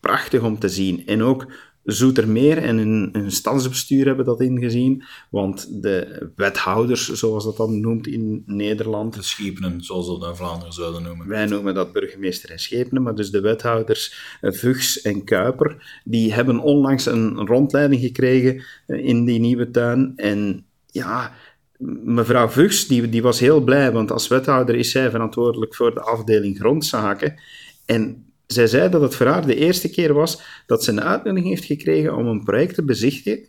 prachtig 0.00 0.42
om 0.42 0.58
te 0.58 0.68
zien. 0.68 1.06
En 1.06 1.22
ook 1.22 1.52
Zoetermeer 1.92 2.58
en 2.58 2.76
hun, 2.76 3.08
hun 3.12 3.32
stadsbestuur 3.32 4.06
hebben 4.06 4.24
dat 4.24 4.40
ingezien, 4.40 5.04
want 5.30 5.82
de 5.82 6.30
wethouders, 6.36 7.12
zoals 7.12 7.44
dat 7.44 7.56
dan 7.56 7.80
noemt 7.80 8.06
in 8.06 8.42
Nederland... 8.46 9.14
De 9.14 9.22
schepenen, 9.22 9.82
zoals 9.82 10.08
we 10.08 10.18
dat 10.18 10.28
in 10.28 10.36
Vlaanderen 10.36 10.72
zouden 10.72 11.02
noemen. 11.02 11.28
Wij 11.28 11.46
noemen 11.46 11.74
dat 11.74 11.92
burgemeester 11.92 12.50
en 12.50 12.58
schepenen, 12.58 13.02
maar 13.02 13.14
dus 13.14 13.30
de 13.30 13.40
wethouders 13.40 14.38
eh, 14.40 14.52
Vugs 14.52 15.00
en 15.00 15.24
Kuiper, 15.24 16.00
die 16.04 16.32
hebben 16.32 16.58
onlangs 16.58 17.06
een 17.06 17.46
rondleiding 17.46 18.00
gekregen 18.00 18.62
eh, 18.86 19.04
in 19.04 19.24
die 19.24 19.40
nieuwe 19.40 19.70
tuin. 19.70 20.12
En 20.16 20.66
ja, 20.86 21.34
mevrouw 22.04 22.48
Vugs, 22.48 22.86
die, 22.86 23.08
die 23.08 23.22
was 23.22 23.40
heel 23.40 23.60
blij, 23.60 23.92
want 23.92 24.10
als 24.10 24.28
wethouder 24.28 24.74
is 24.74 24.90
zij 24.90 25.10
verantwoordelijk 25.10 25.74
voor 25.74 25.94
de 25.94 26.00
afdeling 26.00 26.58
grondzaken. 26.58 27.34
En 27.86 28.27
zij 28.52 28.66
zei 28.66 28.90
dat 28.90 29.00
het 29.00 29.14
voor 29.14 29.26
haar 29.26 29.46
de 29.46 29.54
eerste 29.54 29.90
keer 29.90 30.12
was 30.12 30.40
dat 30.66 30.84
ze 30.84 30.90
een 30.90 31.02
uitnodiging 31.02 31.48
heeft 31.48 31.64
gekregen 31.64 32.16
om 32.16 32.26
een 32.26 32.44
project 32.44 32.74
te 32.74 32.82
bezichtigen 32.82 33.46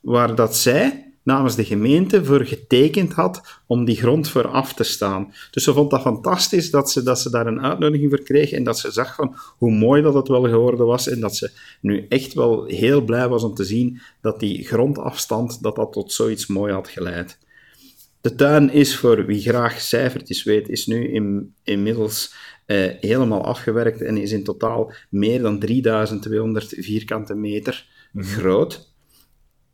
waar 0.00 0.34
dat 0.34 0.56
zij 0.56 1.12
namens 1.22 1.54
de 1.54 1.64
gemeente 1.64 2.24
voor 2.24 2.44
getekend 2.44 3.12
had 3.12 3.60
om 3.66 3.84
die 3.84 3.96
grond 3.96 4.28
voor 4.28 4.48
af 4.48 4.74
te 4.74 4.82
staan. 4.82 5.32
Dus 5.50 5.64
ze 5.64 5.72
vond 5.72 5.90
dat 5.90 6.00
fantastisch 6.00 6.70
dat 6.70 6.90
ze, 6.90 7.02
dat 7.02 7.20
ze 7.20 7.30
daar 7.30 7.46
een 7.46 7.62
uitnodiging 7.62 8.10
voor 8.10 8.22
kreeg 8.22 8.52
en 8.52 8.64
dat 8.64 8.78
ze 8.78 8.90
zag 8.90 9.14
van 9.14 9.36
hoe 9.58 9.72
mooi 9.72 10.02
dat 10.02 10.14
het 10.14 10.28
wel 10.28 10.42
geworden 10.42 10.86
was 10.86 11.08
en 11.08 11.20
dat 11.20 11.36
ze 11.36 11.50
nu 11.80 12.06
echt 12.08 12.34
wel 12.34 12.64
heel 12.64 13.00
blij 13.00 13.28
was 13.28 13.42
om 13.42 13.54
te 13.54 13.64
zien 13.64 14.00
dat 14.20 14.40
die 14.40 14.64
grondafstand 14.64 15.62
dat 15.62 15.76
dat 15.76 15.92
tot 15.92 16.12
zoiets 16.12 16.46
mooi 16.46 16.72
had 16.72 16.88
geleid. 16.88 17.38
De 18.22 18.34
tuin 18.34 18.70
is, 18.70 18.96
voor 18.96 19.26
wie 19.26 19.40
graag 19.40 19.80
cijfertjes 19.80 20.42
weet, 20.42 20.68
is 20.68 20.86
nu 20.86 21.12
in, 21.12 21.54
inmiddels 21.62 22.34
uh, 22.66 22.90
helemaal 23.00 23.44
afgewerkt 23.44 24.02
en 24.02 24.16
is 24.16 24.32
in 24.32 24.44
totaal 24.44 24.92
meer 25.08 25.42
dan 25.42 25.58
3200 25.58 26.74
vierkante 26.78 27.34
meter 27.34 27.86
mhm. 28.12 28.24
groot. 28.24 28.90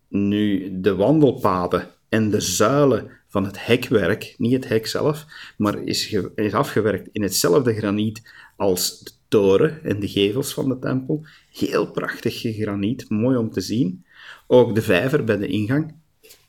Nu, 0.08 0.70
de 0.80 0.94
wandelpaden 0.94 1.88
en 2.08 2.30
de 2.30 2.40
zuilen 2.40 3.11
van 3.26 3.44
het 3.44 3.66
hekwerk, 3.66 4.34
niet 4.38 4.52
het 4.52 4.68
hek 4.68 4.87
zelf, 4.87 5.26
maar 5.56 5.82
is, 5.82 6.16
is 6.34 6.52
afgewerkt 6.52 7.08
in 7.12 7.22
hetzelfde 7.22 7.74
graniet 7.74 8.22
als 8.56 9.00
de 9.00 9.11
toren 9.28 9.84
en 9.84 10.00
de 10.00 10.08
gevels 10.08 10.54
van 10.54 10.68
de 10.68 10.78
tempel. 10.78 11.26
Heel 11.52 11.90
prachtig 11.90 12.40
graniet, 12.40 13.11
mooi 13.11 13.37
om 13.37 13.50
te 13.50 13.61
zien. 13.61 14.04
Ook 14.46 14.74
de 14.74 14.82
vijver 14.82 15.24
bij 15.24 15.37
de 15.37 15.46
ingang 15.46 15.94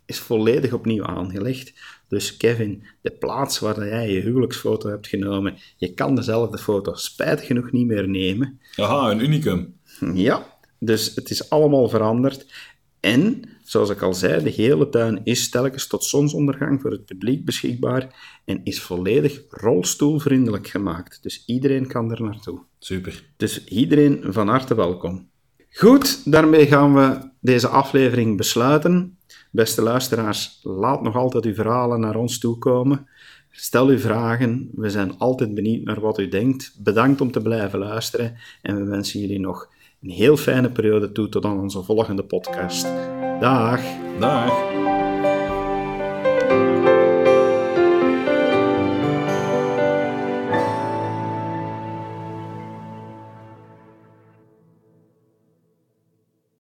is 0.10 0.20
volledig 0.20 0.74
opnieuw 0.74 1.06
aangelegd. 1.06 1.74
Dus 2.08 2.38
Kevin, 2.38 2.84
de 3.02 3.12
plaats 3.12 3.60
waar 3.60 3.88
jij 3.88 4.12
je 4.12 4.20
huwelijksfoto 4.22 4.90
hebt 4.90 5.08
genomen, 5.08 5.58
je 5.78 5.94
kan 5.94 6.16
dezelfde 6.16 6.58
foto 6.58 6.94
spijtig 6.94 7.46
genoeg 7.46 7.72
niet 7.72 7.88
meer 7.88 8.10
nemen. 8.10 8.60
Aha, 8.76 9.12
een 9.12 9.24
unicum. 9.24 9.78
Ja, 10.14 10.58
dus 10.80 11.16
het 11.16 11.30
is 11.30 11.50
allemaal 11.50 11.90
veranderd. 11.90 12.54
En, 13.00 13.44
zoals 13.64 13.90
ik 13.90 14.02
al 14.02 14.14
zei, 14.14 14.44
de 14.44 14.50
hele 14.50 14.90
tuin 14.90 15.22
is 15.24 15.50
telkens 15.50 15.88
tot 15.88 16.04
zonsondergang 16.04 16.82
voor 16.82 16.92
het 16.92 17.06
publiek 17.06 17.46
beschikbaar 17.46 18.16
en 18.46 18.62
is 18.64 18.82
volledig 18.82 19.42
rolstoelvriendelijk 19.50 20.68
gemaakt. 20.68 21.24
Dus 21.24 21.44
iedereen 21.46 21.88
kan 21.88 22.12
er 22.12 22.22
naartoe. 22.24 22.60
Super. 22.80 23.24
Dus 23.38 23.66
iedereen 23.66 24.24
van 24.28 24.48
harte 24.48 24.76
welkom. 24.76 25.30
Goed, 25.72 26.32
daarmee 26.32 26.66
gaan 26.66 26.94
we 26.94 27.18
deze 27.40 27.68
aflevering 27.68 28.38
besluiten. 28.38 29.18
Beste 29.52 29.82
luisteraars, 29.82 30.60
laat 30.64 31.02
nog 31.02 31.16
altijd 31.16 31.46
uw 31.46 31.54
verhalen 31.54 32.00
naar 32.00 32.16
ons 32.16 32.40
toe 32.40 32.58
komen. 32.58 33.08
Stel 33.52 33.88
uw 33.88 33.98
vragen, 33.98 34.70
we 34.76 34.90
zijn 34.90 35.18
altijd 35.18 35.54
benieuwd 35.54 35.84
naar 35.84 36.00
wat 36.00 36.20
u 36.20 36.28
denkt. 36.28 36.76
Bedankt 36.84 37.22
om 37.22 37.32
te 37.32 37.42
blijven 37.42 37.80
luisteren 37.80 38.36
en 38.62 38.76
we 38.76 38.84
wensen 38.84 39.20
jullie 39.20 39.40
nog 39.40 39.70
een 40.02 40.10
heel 40.10 40.38
fijne 40.38 40.72
periode 40.72 41.12
toe 41.12 41.30
tot 41.30 41.46
aan 41.46 41.60
onze 41.60 41.84
volgende 41.84 42.24
podcast. 42.24 42.84
Dag. 43.40 43.82
Dag. 44.20 44.99